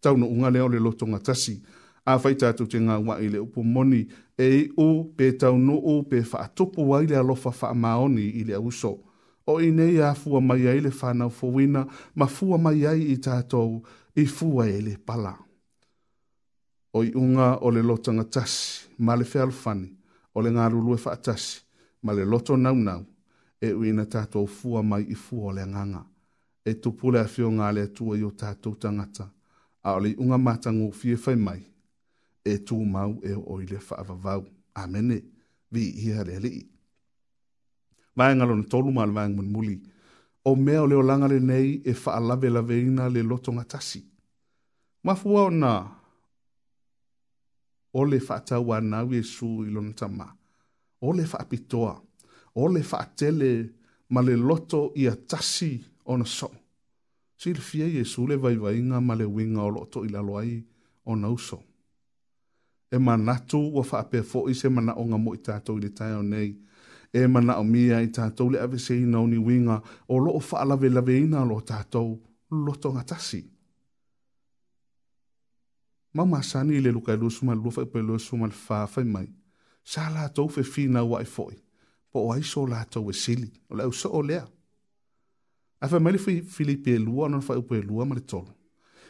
Tau 0.01 0.17
no 0.17 0.27
unga 0.27 0.49
leo 0.49 0.67
le 0.69 0.79
lotonga 0.79 1.19
tasi, 1.19 1.53
a 2.05 2.13
whai 2.21 2.33
tātou 2.39 2.67
te 2.69 2.79
ngā 2.79 2.97
wa 3.05 3.17
i 3.21 3.27
le 3.31 3.39
upo 3.43 3.63
moni, 3.63 4.03
e 4.39 4.47
i 4.63 4.63
o 4.79 4.87
pe 5.17 5.31
tau 5.39 5.57
no 5.59 5.73
o 5.77 6.01
pe 6.03 6.21
whaatopo 6.31 6.83
wa 6.91 7.01
i 7.03 7.07
le 7.07 7.17
alofa 7.19 7.51
wha 7.61 7.73
maoni 7.73 8.25
i 8.41 8.43
le 8.43 8.53
auso. 8.59 8.93
O 9.47 9.59
i 9.63 9.71
nei 9.73 9.97
a 10.03 10.13
fua 10.13 10.41
mai 10.41 10.67
ai 10.69 10.79
le 10.83 10.91
whanau 10.93 11.29
fowina, 11.33 11.85
ma 12.15 12.25
fua 12.27 12.57
mai 12.57 12.85
ai 12.85 13.07
i 13.13 13.15
tātou 13.17 13.79
i 14.15 14.25
fua 14.25 14.67
e 14.69 14.81
le 14.81 14.97
pala. 14.97 15.35
O 16.93 17.03
i 17.03 17.11
unga 17.17 17.55
o 17.65 17.69
le 17.71 17.81
lotonga 17.83 18.23
tasi, 18.27 18.87
ma 18.99 19.15
le 19.17 19.25
whealfani, 19.25 19.89
o 20.35 20.41
le 20.43 20.51
ngā 20.53 20.67
lulu 20.73 20.95
e 20.97 21.01
whaatasi, 21.03 21.61
ma 22.05 22.13
le 22.13 22.25
loto 22.25 22.57
naunau, 22.57 23.05
e 23.59 23.73
uina 23.75 24.05
tātou 24.07 24.47
fua 24.47 24.79
mai 24.85 25.03
i 25.11 25.15
fua 25.17 25.49
o 25.51 25.57
le 25.57 25.65
nganga 25.65 26.05
e 26.69 26.75
tupu 26.77 27.09
le 27.13 27.19
afio 27.25 27.49
ngā 27.51 27.71
le 27.73 27.87
atua 27.89 28.17
i 28.19 28.23
o 28.25 28.29
tātou 28.37 28.75
tangata, 28.79 29.25
a 29.81 29.95
ole 29.97 30.11
unga 30.21 30.37
mata 30.37 30.69
ngō 30.73 30.91
fie 30.93 31.15
whai 31.17 31.33
mai, 31.35 31.61
e 32.45 32.55
tū 32.65 32.77
mau 32.93 33.15
e 33.25 33.33
o 33.33 33.41
oile 33.55 33.81
whaava 33.89 34.35
Amene, 34.79 35.17
vi 35.73 35.87
i 35.89 36.05
hea 36.05 36.23
rea 36.23 36.39
lii. 36.39 36.59
Vaenga 38.17 38.45
lona 38.47 38.63
tolu 38.69 38.91
maa 38.95 39.07
le 39.09 39.15
vaenga 39.17 39.41
mun 39.41 39.49
muli, 39.53 39.79
o 40.47 40.53
mea 40.55 40.83
o 40.83 40.87
leo 40.87 41.01
langa 41.03 41.27
le 41.27 41.39
nei 41.39 41.79
e 41.83 41.95
wha 42.05 42.19
lave 42.19 42.49
la 42.53 42.61
veina 42.61 43.09
le 43.09 43.23
loto 43.23 43.51
ngatasi. 43.53 44.03
Mafua 45.03 45.47
o 45.47 45.49
nā, 45.51 45.71
o 47.97 48.03
le 48.05 48.21
wha 48.29 48.37
atau 48.37 48.73
anau 48.77 49.11
e 49.17 49.23
su 49.23 49.65
ilona 49.65 49.91
tama, 49.93 50.29
o 51.01 51.11
le 51.17 51.25
wha 51.27 51.41
apitoa, 51.41 51.97
o 52.55 52.67
le 52.69 52.85
wha 52.91 53.01
atele 53.03 53.51
ma 54.09 54.21
le 54.21 54.37
loto 54.37 54.91
i 54.95 55.07
a 55.11 55.15
tasi 55.15 55.73
ona 56.05 56.25
song 56.25 56.58
silfia 57.39 57.85
e 57.87 58.03
sule 58.13 58.35
vai 58.41 58.55
vai 58.61 58.77
nga 58.87 58.97
male 59.07 59.25
winga 59.35 59.61
o 59.63 59.69
loto 59.75 59.99
ila 60.05 60.21
loai 60.29 60.53
o 61.09 61.13
nauso. 61.15 61.57
E 62.93 62.97
manatu 62.99 63.59
wa 63.75 63.83
fa 63.89 63.99
ape 63.99 64.19
fo 64.29 64.39
i 64.49 64.53
se 64.61 64.67
mana 64.75 64.93
o 64.95 65.03
nga 65.07 65.17
mo 65.23 65.31
i 65.33 65.37
tato 65.47 65.71
i 65.77 65.81
le 65.83 65.89
tai 65.97 66.13
o 66.13 66.21
nei. 66.31 66.49
E 67.15 67.19
mana 67.33 67.53
o 67.59 67.63
mia 67.73 67.97
i 68.01 68.09
tato 68.17 68.43
le 68.51 68.57
ave 68.65 68.77
se 68.85 68.93
ina 69.05 69.17
o 69.23 69.27
ni 69.31 69.37
winga 69.47 69.77
o 70.07 70.15
lo 70.23 70.31
o 70.33 70.39
fa 70.47 70.57
alave 70.63 70.89
lave 70.95 71.15
ina 71.25 71.37
o 71.41 71.45
lo 71.49 71.57
tato 71.71 72.01
loto 72.65 72.87
nga 72.93 73.03
tasi. 73.11 73.41
Ma 76.15 76.23
ma 76.31 76.39
sani 76.51 76.75
le 76.83 76.91
luka 76.95 77.11
ilu 77.15 77.29
suma 77.37 77.53
lufa 77.61 77.81
ipo 77.85 77.97
ilu 77.99 78.15
suma 78.27 78.45
lfa 78.51 78.79
fai 78.93 79.03
mai. 79.13 79.27
Sa 79.91 80.03
la 80.15 80.23
tau 80.35 80.47
fe 80.53 80.63
fina 80.73 81.01
wa 81.11 81.17
i 81.21 81.25
fo 81.35 81.45
i. 81.51 81.57
Po 82.11 82.17
o 82.19 82.29
aiso 82.33 82.61
la 82.71 82.79
tau 82.93 83.03
e 83.09 83.13
sili. 83.23 83.49
O 83.69 83.75
le 83.77 83.83
au 83.87 83.93
so 84.01 84.09
o 84.11 84.21
lea. 84.29 84.43
O 84.45 84.58
A 85.81 85.87
fa 85.87 85.99
mali 85.99 86.17
fi 86.17 86.41
Filipi 86.41 86.91
e 86.91 86.97
lua, 86.97 87.29
non 87.29 87.41
fa 87.41 87.55
upo 87.57 87.73
e 87.75 87.79
lua 87.81 88.03
ma 88.05 88.13
le 88.15 88.21
tolu. 88.25 88.53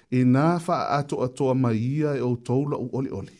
E 0.09 0.23
na 0.23 0.59
fa 0.59 0.89
ato 0.89 1.23
ato 1.23 1.49
a 1.49 1.53
maia 1.55 2.13
e 2.15 2.19
o 2.21 2.35
tola 2.37 2.77
u 2.77 2.89
oli 2.93 3.09
oli. 3.09 3.35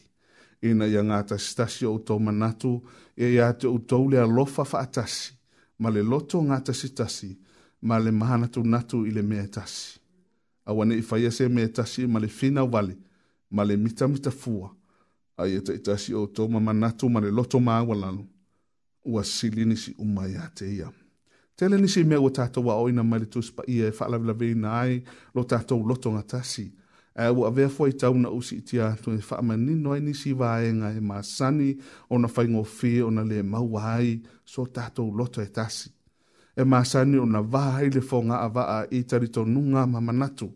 E 0.62 0.74
na 0.74 0.86
ia 0.86 1.04
ngata 1.04 1.38
stasi 1.38 1.86
o 1.86 2.00
tau 2.00 2.20
manatu, 2.20 2.82
e 3.16 3.34
ia 3.34 3.54
te 3.54 3.68
o 3.68 3.78
tau 3.80 4.08
le 4.10 4.18
alofa 4.20 4.64
fa 4.66 4.80
atasi. 4.80 5.34
Ma 5.78 5.90
le 5.90 6.02
loto 6.02 6.42
ngata 6.42 6.74
stasi, 6.74 7.30
ma 7.88 7.96
le 8.04 8.12
mahana 8.12 8.48
tu 8.54 8.62
natu 8.64 8.98
i 9.06 9.12
le 9.16 9.22
mea 9.22 9.46
tasi. 9.56 9.86
A 10.68 10.74
wane 10.76 10.94
i 10.96 11.02
faya 11.10 11.32
se 11.38 11.46
mea 11.56 11.70
tasi, 11.78 12.02
ma 12.12 12.20
le 12.24 12.28
fina 12.38 12.62
wale, 12.74 12.96
ma 13.56 13.62
le 13.68 13.76
mita 13.84 14.06
mita 14.08 14.32
fua. 14.42 14.68
A 15.40 15.44
ia 15.52 15.60
ta 15.66 15.74
itasi 15.78 16.12
o 16.20 16.24
tau 16.36 16.46
ma 16.54 16.60
manatu, 16.68 17.06
ma 17.14 17.20
le 17.24 17.30
loto 17.38 17.58
maa 17.68 17.82
walalu. 17.90 18.24
Ua 19.12 19.22
silini 19.24 19.76
si 19.84 19.92
umayate 20.04 20.66
iamu. 20.78 20.99
Tele 21.60 21.76
nisi 21.78 22.06
mea 22.08 22.16
ua 22.24 22.32
tātou 22.32 22.64
wa 22.70 22.78
oina 22.80 23.04
maile 23.04 23.26
tūs 23.28 23.50
pa 23.52 23.66
ia 23.68 23.90
e 23.92 23.94
whaalavila 23.98 24.32
vina 24.40 24.70
ai 24.80 25.02
lo 25.36 25.44
tātou 25.54 25.82
loto 25.84 26.14
ngā 26.14 26.22
tasi. 26.32 26.70
E 27.20 27.26
ua 27.36 27.50
avea 27.50 27.68
fwai 27.74 27.92
tau 28.00 28.16
na 28.16 28.30
usi 28.32 28.62
i 28.62 28.64
tia 28.70 28.88
tu 29.04 29.12
e 29.12 29.18
whaama 29.20 29.58
ni 29.60 29.76
noi 29.76 30.00
nisi 30.06 30.32
waenga 30.40 30.94
e 30.96 31.02
maa 31.10 31.20
sani 31.30 31.74
o 32.08 32.18
na 32.24 32.30
whaingo 32.32 32.64
whi 32.78 32.94
o 33.04 33.10
na 33.12 33.26
le 33.28 33.42
mau 33.44 33.76
ai 33.80 34.14
so 34.46 34.64
tātou 34.78 35.12
loto 35.12 35.44
e 35.44 35.50
tasi. 35.58 35.90
E 36.56 36.64
maa 36.64 36.86
o 37.24 37.26
na 37.34 37.42
waha 37.42 37.84
i 37.88 37.90
le 37.92 38.02
fonga 38.08 38.40
a 38.40 38.48
waa 38.48 38.86
i 38.90 39.04
tarito 39.04 39.44
nunga 39.46 39.84
mamanatu. 39.86 40.48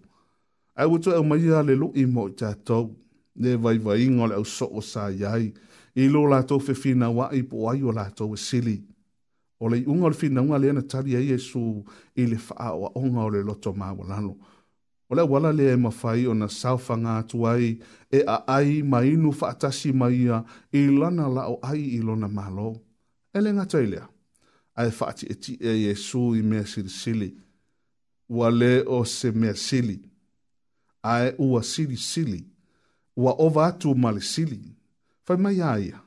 E 0.79 0.87
ua 0.87 0.99
tue 0.99 1.15
au 1.17 1.23
maia 1.27 1.59
le 1.63 1.75
lu 1.75 1.91
imo 1.99 2.29
i 2.29 2.31
tātou. 2.31 2.93
Ne 3.43 3.55
vai 3.57 3.77
vai 3.77 4.03
ingo 4.07 4.27
le 4.31 4.35
au 4.39 4.45
so 4.45 4.69
o 4.71 4.79
sa 4.81 5.11
iai. 5.11 5.51
I 5.99 6.07
lo 6.07 6.23
lātou 6.31 6.63
fefina 6.63 7.09
wa 7.11 7.27
i 7.35 7.43
po 7.43 7.67
ai 7.73 7.83
o 7.83 7.91
lātou 7.91 8.37
e 8.37 8.39
sili 8.39 8.77
o 9.65 9.69
le 9.69 9.77
unga 9.87 10.09
le 10.09 10.13
fina 10.13 10.41
unga 10.41 10.57
le 10.59 10.69
ana 10.69 10.81
tali 10.81 11.15
a 11.15 11.19
Yesu 11.21 11.85
i 12.19 12.25
le 12.27 12.37
faa 12.37 12.73
o 12.75 12.91
onga 12.99 13.21
o 13.23 13.29
le 13.33 13.39
loto 13.47 13.69
maa 13.79 13.95
lalo. 14.09 14.33
O 15.09 15.13
le 15.15 15.23
wala 15.31 15.49
le 15.57 15.65
e 15.73 15.77
mawhai 15.83 16.23
o 16.27 16.33
na 16.41 16.47
saufa 16.59 16.93
ngā 17.03 17.13
tuai 17.31 17.67
e 18.11 18.19
a 18.27 18.37
ai 18.57 18.69
ma 18.91 18.99
inu 19.13 19.29
faatasi 19.39 19.89
mai 19.99 20.15
ia 20.25 20.37
i 20.73 20.81
lana 20.99 21.25
la 21.35 21.43
o 21.53 21.61
ai 21.69 21.81
i 21.97 22.01
lona 22.07 22.27
malo. 22.37 22.69
E 23.35 23.39
le 23.43 23.49
ngata 23.55 23.79
i 23.79 23.87
lea, 23.91 24.05
a 24.79 24.85
e 24.85 24.91
faati 24.97 25.25
e 25.31 25.35
ti 25.43 25.53
e 25.69 25.87
Yesu 25.87 26.21
i 26.35 26.41
mea 26.49 26.65
siri 26.71 26.89
sili. 27.01 27.29
Wale 28.37 28.71
o 28.87 28.97
se 29.17 29.29
mea 29.41 29.55
sili, 29.67 29.97
a 31.03 31.23
e 31.27 31.35
ua 31.47 31.61
sili 31.73 31.97
sili, 32.11 32.41
ua 33.23 33.31
ova 33.45 33.63
atu 33.69 33.89
male 34.03 34.21
sili. 34.33 34.59
Fai 35.25 35.37
mai 35.43 35.57
a 35.61 35.71
ia. 35.79 35.87
ia 35.87 35.99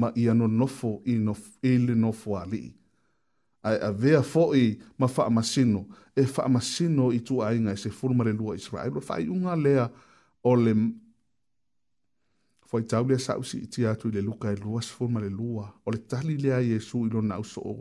ma 0.00 0.12
ia 0.16 0.32
no 0.34 0.48
nofo 0.48 1.00
i 1.04 1.14
no 1.26 1.34
ele 1.62 1.94
no 1.94 2.12
fo 2.16 2.36
ali 2.38 2.62
ai 3.68 3.76
a 3.88 3.90
vea 3.92 4.22
fo 4.24 4.46
i 4.56 4.78
ma 4.98 5.06
fa 5.12 5.28
masino 5.30 5.82
e 6.16 6.22
fa 6.34 6.44
masino 6.56 7.06
i 7.12 7.18
tu 7.26 7.34
ai 7.46 7.56
nga 7.62 7.72
e 7.76 7.80
se 7.82 7.90
forma 8.00 8.22
le 8.26 8.32
lua 8.40 8.54
israel 8.62 8.94
fa 9.08 9.14
i 9.20 9.26
unga 9.36 9.54
lea 9.66 9.84
o 10.48 10.52
le 10.64 10.72
foi 12.72 12.82
tabla 12.92 13.16
sa 13.24 13.32
usi 13.42 13.58
ti 13.72 13.80
atu 13.92 14.06
le 14.16 14.20
luka 14.28 14.48
e 14.54 14.56
lua 14.62 14.80
se 14.88 14.92
forma 14.98 15.18
le 15.26 15.30
lua 15.40 15.66
o 15.86 15.92
le 15.94 16.00
tali 16.10 16.36
lea 16.44 16.58
yesu 16.72 16.98
i 17.06 17.12
lo 17.14 17.20
na 17.28 17.36
uso 17.44 17.60
o 17.60 17.74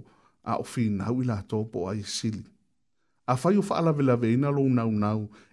a 0.43 0.53
o 0.61 0.67
fi 0.74 0.84
na 0.99 1.05
wi 1.15 1.24
la 1.32 1.38
to 1.49 1.57
po 1.72 1.80
ai 1.91 2.01
sili 2.17 2.43
a 3.32 3.39
fa 3.41 3.47
yo 3.55 3.61
fa 3.67 3.82
la 3.86 3.91
vela 3.97 4.15
ve 4.22 4.30
na 4.43 4.49
lo 4.59 4.63
na 4.78 4.84
na 5.03 5.09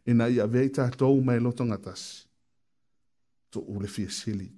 e 0.07 0.13
na 0.19 0.25
ia 0.35 0.47
veita 0.55 0.83
to 1.01 1.07
ma 1.25 1.33
e 1.39 1.41
lo 1.47 1.51
tonga 1.59 1.79
tas 1.87 2.03
to 3.53 3.59
ule 3.75 3.87
fi 3.95 4.05
sili 4.21 4.49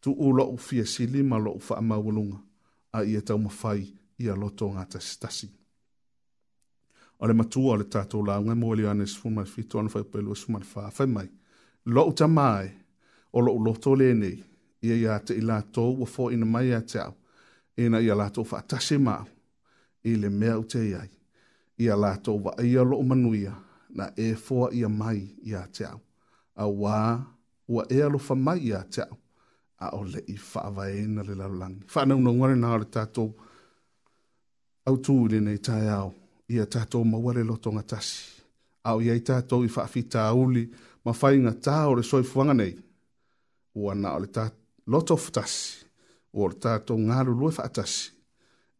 tu 0.00 0.12
u 0.18 0.32
lo 0.32 0.56
fi 0.56 0.84
si 0.86 1.06
li 1.06 1.22
lo 1.44 1.52
fa 1.66 1.74
ma 1.88 1.96
wulunga 2.04 2.38
a 2.96 3.02
i 3.02 3.12
e 3.16 3.20
ta 3.26 3.34
ma 3.36 3.50
i 4.22 4.26
a 4.28 4.34
loto 4.40 4.66
nga 4.74 4.82
ta 4.92 4.98
stasi 5.10 5.48
ole 7.22 7.32
ma 7.38 7.44
tu 7.52 7.60
ole 7.72 7.84
ta 7.92 8.00
la 8.28 8.34
nga 8.44 8.54
mo 8.60 8.68
li 8.78 8.84
anes 8.92 9.12
fu 9.20 9.26
ma 9.36 9.42
fi 9.52 9.62
ton 9.70 9.86
fa 9.92 10.00
pe 10.10 10.18
lo 10.26 10.32
suma 10.40 10.60
fa 10.72 10.82
fa 10.96 11.04
mai 11.14 11.28
lo 11.92 12.02
ta 12.18 12.26
mai 12.38 12.68
o 13.32 13.38
lo 13.44 13.52
loto 13.66 13.90
le 14.00 14.08
nei 14.20 14.36
i 14.82 15.02
ya 15.04 15.14
te 15.26 15.32
ila 15.40 15.58
to 15.74 15.84
wo 15.98 16.04
fo 16.14 16.22
in 16.34 16.42
mai 16.52 16.66
ya 16.72 16.80
ta 16.92 17.04
e 17.76 17.84
na 17.92 17.98
ya 18.06 18.14
la 18.20 18.26
to 18.34 18.42
fa 18.50 18.58
ta 18.70 18.76
se 18.86 18.96
ma 19.06 19.16
i 20.04 20.12
le 20.20 20.28
mea 20.40 20.54
u 20.62 20.64
te 20.72 20.80
iai. 20.92 21.10
Ia 21.84 21.94
la 22.02 22.12
tō 22.24 22.32
wa 22.44 22.52
ia 22.70 22.82
lo 22.90 22.96
manuia 23.08 23.52
na 23.96 24.04
e 24.16 24.28
fōa 24.44 24.68
ia 24.78 24.88
mai 25.00 25.20
ia 25.50 25.60
te 25.74 25.84
au. 25.92 26.00
A 26.62 26.66
wa 26.82 26.96
ua 27.72 27.82
e 27.88 28.00
lo 28.12 28.18
fa 28.26 28.34
mai 28.46 28.58
ia 28.70 28.80
te 28.92 29.02
au 29.10 29.16
a 29.84 29.86
o 29.96 30.00
le 30.12 30.20
i 30.34 30.36
whaavaena 30.50 31.22
le 31.28 31.34
lalolangi. 31.40 31.84
Whanau 31.94 32.20
na 32.22 32.30
ngare 32.36 32.56
nāre 32.62 32.84
tātou 32.94 33.30
au 34.88 34.96
tū 35.04 35.14
i 35.24 35.28
lenei 35.32 35.56
tai 35.66 35.86
au 36.00 36.12
i 36.52 36.60
a 36.60 36.66
tātou 36.66 37.04
mawale 37.08 37.44
loto 37.50 37.72
ngatasi. 37.72 38.18
Au 38.90 39.00
i 39.04 39.08
ai 39.12 39.22
tātou 39.28 39.64
i 39.64 39.72
whaafita 39.74 40.26
auli 40.28 40.66
ma 41.04 41.14
whai 41.20 41.36
ngā 41.44 41.54
tāo 41.66 41.94
le 41.96 42.04
soi 42.04 42.24
fuanga 42.30 42.52
nei. 42.58 42.74
O 43.76 43.88
ana 43.92 44.14
o 44.16 44.20
le 44.22 44.28
tātou 44.28 44.92
loto 44.92 45.16
fatasi 45.16 45.86
o 46.34 46.48
le 46.50 46.60
tātou 46.64 47.00
ngāru 47.08 47.36
lue 47.40 47.52
whaatasi 47.56 48.12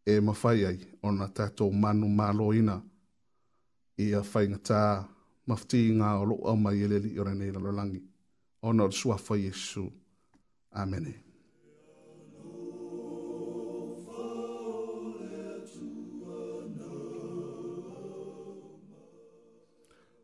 e 0.05 0.19
ma 0.25 0.35
whai 0.43 0.59
ai 0.69 0.77
o 1.01 1.09
na 1.17 1.27
tātou 1.39 1.73
manu 1.73 2.09
mālo 2.19 2.51
ina 2.61 2.77
i 4.01 4.11
a 4.19 4.21
whai 4.33 4.45
ngā 4.53 4.61
tā 4.69 4.83
mafti 5.49 5.81
ngā 5.97 6.13
o 6.21 6.29
loo 6.29 6.45
au 6.53 6.61
mai 6.61 6.77
i 6.77 6.85
e 6.85 6.91
lelei 6.93 7.15
i 7.15 7.19
o 7.21 7.25
rei 7.25 7.39
nei 7.41 7.55
lalolangi. 7.57 8.03
O 8.69 8.75
na 8.75 8.85
o 8.85 8.91
le 8.91 8.93
suafo 8.93 9.33
Jesu. 9.35 9.87
Jesu. 9.89 10.00
Amen. 10.73 11.13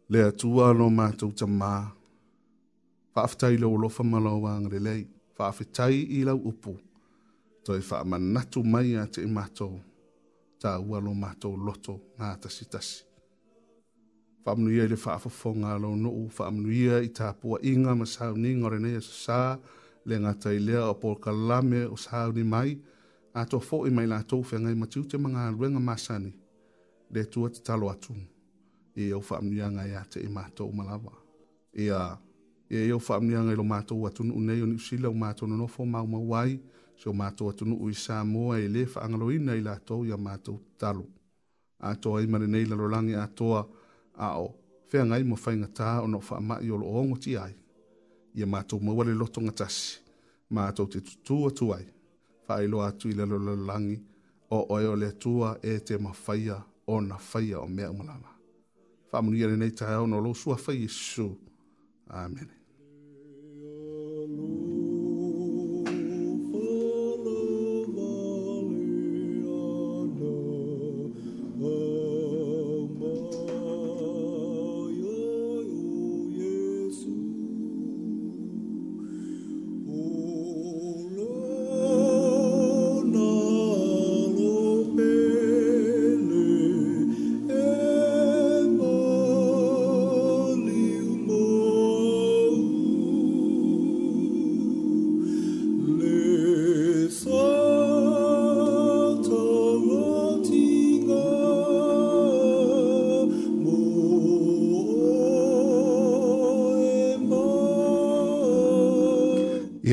Le 0.09 0.23
atua 0.23 0.71
lo 0.73 0.87
mātou 0.89 1.35
ta 1.35 1.43
mā. 1.45 1.91
Whaafetai 3.15 3.57
lo 3.59 3.71
olofa 3.75 4.03
malau 4.07 4.43
wāng 4.45 4.69
lei. 4.71 5.05
Whaafetai 5.37 6.05
i 6.19 6.23
lau 6.23 6.37
upu. 6.37 6.77
Toi 7.65 7.81
manatu 8.05 8.63
mai 8.63 8.93
a 8.95 9.05
te 9.05 9.25
mātou. 9.25 9.81
Ta 10.59 10.79
ua 10.79 10.99
lo 10.99 11.11
mātou 11.13 11.57
loto 11.57 11.99
ngā 12.19 12.37
tasi 12.41 12.65
tasi. 12.71 13.03
Whaamnuia 14.45 14.85
i 14.85 14.87
le 14.87 14.95
whaafafonga 14.95 15.77
lo 15.81 15.93
nuu. 15.95 16.29
Whaamnuia 16.29 17.03
i 17.03 17.09
tā 17.09 17.33
inga 17.63 17.95
masau 17.95 18.37
ni 18.37 18.53
ngore 18.55 18.79
nei 18.79 19.01
sasaa 19.01 19.57
le 20.07 20.19
ngata 20.19 20.53
i 20.53 20.59
lea 20.59 20.85
o 20.89 20.93
por 20.93 21.19
kalame 21.19 21.83
o 21.85 21.95
sāu 21.97 22.31
ni 22.35 22.43
mai, 22.43 22.79
a 23.33 23.45
to 23.45 23.59
fo 23.59 23.81
i 23.87 23.91
mai 23.91 24.07
lātou 24.07 24.43
fe 24.45 24.55
ngai 24.59 24.75
matiu 24.75 25.03
te 25.03 25.17
mga 25.17 25.51
ruenga 25.55 25.79
masani, 25.79 26.31
le 27.11 27.23
tua 27.25 27.49
te 27.49 27.59
talo 27.63 27.89
atu, 27.91 28.13
e 28.95 29.01
i 29.09 29.09
au 29.11 29.19
whaamnia 29.19 29.67
ngai 29.75 29.91
a 29.99 30.05
te 30.11 30.19
i 30.23 30.27
mātou 30.31 30.71
malawa. 30.71 31.11
I 31.75 31.83
e 31.85 31.89
a, 31.91 32.05
i 32.71 32.77
e 32.87 32.91
au 32.91 32.99
whaamnia 33.09 33.43
ngai 33.49 33.55
lo 33.59 33.63
mātou 33.73 34.07
atu 34.07 34.23
nu 34.23 34.39
nei 34.39 34.61
o 34.63 34.69
ni 34.71 34.75
usila 34.79 35.09
o 35.11 35.17
mātou 35.25 35.47
nonofo 35.51 35.85
mau 35.85 36.07
mawai, 36.07 36.55
so 36.95 37.11
mātou 37.13 37.51
atu 37.51 37.67
nu 37.67 37.75
ui 37.83 37.93
sā 38.07 38.23
moa 38.25 38.59
i 38.63 38.69
le 38.71 38.85
whaangalo 38.87 39.29
i 39.35 39.43
nei 39.43 39.61
lātou 39.67 40.07
i 40.07 40.15
a 40.15 40.23
mātou 40.29 40.57
talo. 40.79 41.03
A 41.79 41.91
toa 41.95 42.23
i 42.23 42.27
mare 42.31 42.47
nei 42.47 42.65
lalolangi 42.65 43.13
a 43.15 43.27
toa, 43.27 43.67
a 44.15 44.33
o, 44.39 44.47
fe 44.87 45.03
ngai 45.03 45.23
mo 45.27 45.35
whaingataa 45.35 45.99
o 46.05 46.07
no 46.07 46.19
whaamai 46.23 46.71
o 46.73 46.79
lo 46.81 46.95
ongo 47.01 47.19
ti 47.21 47.35
ai 47.37 47.51
ia 48.37 48.45
mātou 48.45 48.77
maua 48.83 49.05
le 49.07 49.15
loto 49.17 49.41
ngatasi, 49.41 49.97
mātou 50.53 50.85
te 50.89 51.01
tutua 51.01 51.49
tuai, 51.57 51.85
whaelo 52.47 52.83
atu 52.85 53.09
i 53.09 53.15
le 53.17 53.25
lololangi, 53.25 53.97
o 54.55 54.59
oe 54.75 54.85
o 54.87 54.95
le 54.95 55.09
tua 55.19 55.55
e 55.63 55.77
te 55.83 55.97
mawhaia 55.99 56.59
o 56.87 56.99
na 57.03 57.17
whaia 57.31 57.59
o 57.63 57.67
mea 57.67 57.89
umalama. 57.91 58.35
Whamunia 59.11 59.47
le 59.49 59.57
nei 59.57 59.71
tae 59.73 59.95
au 59.97 60.05
no 60.07 60.19
lo 60.23 60.33
sua 60.35 60.55
whai 60.67 60.85
Amen. 62.09 62.53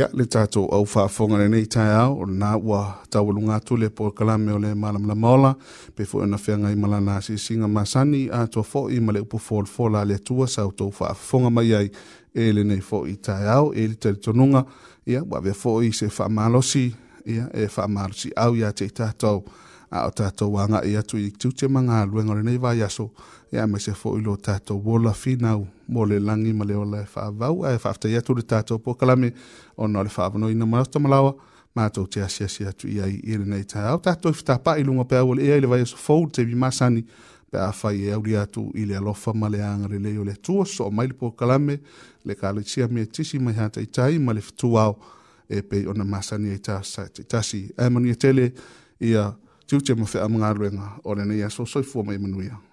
ia 0.05 0.11
le 0.13 0.25
tato 0.27 0.67
au 0.67 0.87
faafoga 0.87 1.39
lenei 1.39 1.67
taeao 1.67 2.19
o 2.19 2.25
lanā 2.27 2.57
ua 2.63 2.95
taualuga 3.11 3.55
atu 3.55 3.77
le 3.77 3.89
pokalame 3.89 4.53
o 4.53 4.59
le 4.59 4.75
malamalama 4.75 5.31
ola 5.31 5.55
pe 5.97 6.03
foʻi 6.05 6.23
ona 6.23 6.37
e 6.37 6.39
feagai 6.39 6.77
ma 6.77 7.01
si 7.05 7.13
asiisiga 7.33 7.69
masani 7.69 8.29
atua 8.33 8.63
foʻi 8.63 9.01
ma 9.01 9.13
le 9.13 9.21
upu 9.21 9.39
folafola 9.39 10.01
a 10.01 10.05
le 10.05 10.19
to 10.19 10.47
sautou 10.47 10.91
fonga 10.91 11.51
mai 11.51 11.75
ai 11.75 11.91
e 12.35 12.53
lenei 12.53 12.81
foʻi 12.81 13.17
taeao 13.23 13.73
e 13.75 13.87
le 13.89 13.95
talitonuga 13.95 14.65
ia 15.07 15.23
ua 15.23 15.39
avea 15.39 15.53
foʻi 15.53 15.93
se 15.93 16.09
si 16.71 16.95
ia 17.27 17.49
e 17.55 17.67
fa 17.69 17.87
au 18.37 18.53
iā 18.57 18.73
te 18.75 18.89
tato 18.95 19.45
a 19.91 20.07
o 20.07 20.11
tatou 20.11 20.53
agaʻi 20.59 21.03
tu 21.07 21.17
i 21.17 21.31
tu 21.31 21.49
tute 21.51 21.69
magaluega 21.71 22.31
o 22.31 22.35
lenei 22.35 22.59
vaiaso 22.59 23.11
ia 23.53 23.67
mai 23.67 23.81
se 23.81 23.93
foʻi 23.93 24.25
lo 24.25 24.37
tatou 24.37 24.83
ola 24.87 25.13
finau 25.13 25.67
mo 25.89 26.05
le 26.05 26.19
langi 26.19 26.53
ma 26.53 26.65
le 26.65 26.75
ola 26.75 27.01
e 27.03 27.05
whaavau, 27.13 27.65
e 27.67 27.77
whaafta 27.77 28.09
iatu 28.09 28.35
le 28.35 28.43
tātou 28.43 28.79
po 28.83 28.95
kalame, 28.95 29.33
o 29.77 29.87
no 29.87 30.03
le 30.03 30.09
whaavano 30.11 30.49
ina 30.51 30.67
mai 30.67 30.81
ota 30.81 30.99
malawa, 30.99 31.35
mātou 31.77 32.07
te 32.07 32.23
asia 32.23 32.49
si 32.49 32.65
atu 32.65 32.87
ia 32.89 33.07
i 33.09 33.21
ere 33.35 33.45
nei 33.45 33.65
tā. 33.69 33.87
Au 33.91 33.99
tātou 34.01 34.31
i 34.33 34.37
whitapa 34.37 34.77
i 34.79 34.85
lunga 34.87 35.05
pe 35.11 35.19
awole 35.19 35.43
ea 35.45 35.57
i 35.59 35.63
le 35.65 35.71
vai 35.71 35.83
aso 35.85 35.99
fōu 36.01 36.29
te 36.33 36.45
vi 36.47 36.55
masani, 36.55 37.03
pe 37.51 37.59
a 37.61 37.71
whai 37.83 38.07
e 38.09 38.13
auri 38.15 38.37
atu 38.41 38.67
i 38.79 38.85
le 38.89 38.97
alofa 38.99 39.35
ma 39.35 39.49
le 39.51 39.61
angare 39.65 39.99
leo 40.03 40.25
le 40.27 40.37
tua, 40.37 40.65
so 40.67 40.87
o 40.89 40.91
mai 40.91 41.11
le 41.11 41.17
po 41.19 41.33
kalame, 41.33 41.79
le 42.25 42.37
kāle 42.41 42.63
tia 42.65 42.87
mea 42.89 43.07
tisi 43.07 43.39
mai 43.39 43.55
hata 43.59 43.83
i 43.83 43.87
tai, 43.91 44.19
ma 44.19 44.33
le 44.33 44.41
fitu 44.43 44.75
au 44.81 44.97
e 45.49 45.63
pe 45.63 45.83
o 45.87 45.93
na 45.95 46.05
masani 46.05 46.55
e 46.55 46.59
tā 46.65 46.81
tasi. 47.29 47.67
E 47.77 47.89
mani 47.91 48.15
e 48.15 48.19
tele 48.19 48.51
i 49.05 49.17
a 49.19 49.29
tiu 49.69 49.81
te 49.83 49.95
mawhi 49.97 50.23
amangaruenga, 50.23 50.95
o 51.05 51.15
le 51.15 51.25
nei 51.27 51.43
aso 51.45 51.65
soifua 51.69 52.05
mai 52.05 52.19
manuia. 52.19 52.55
Mm. 52.57 52.73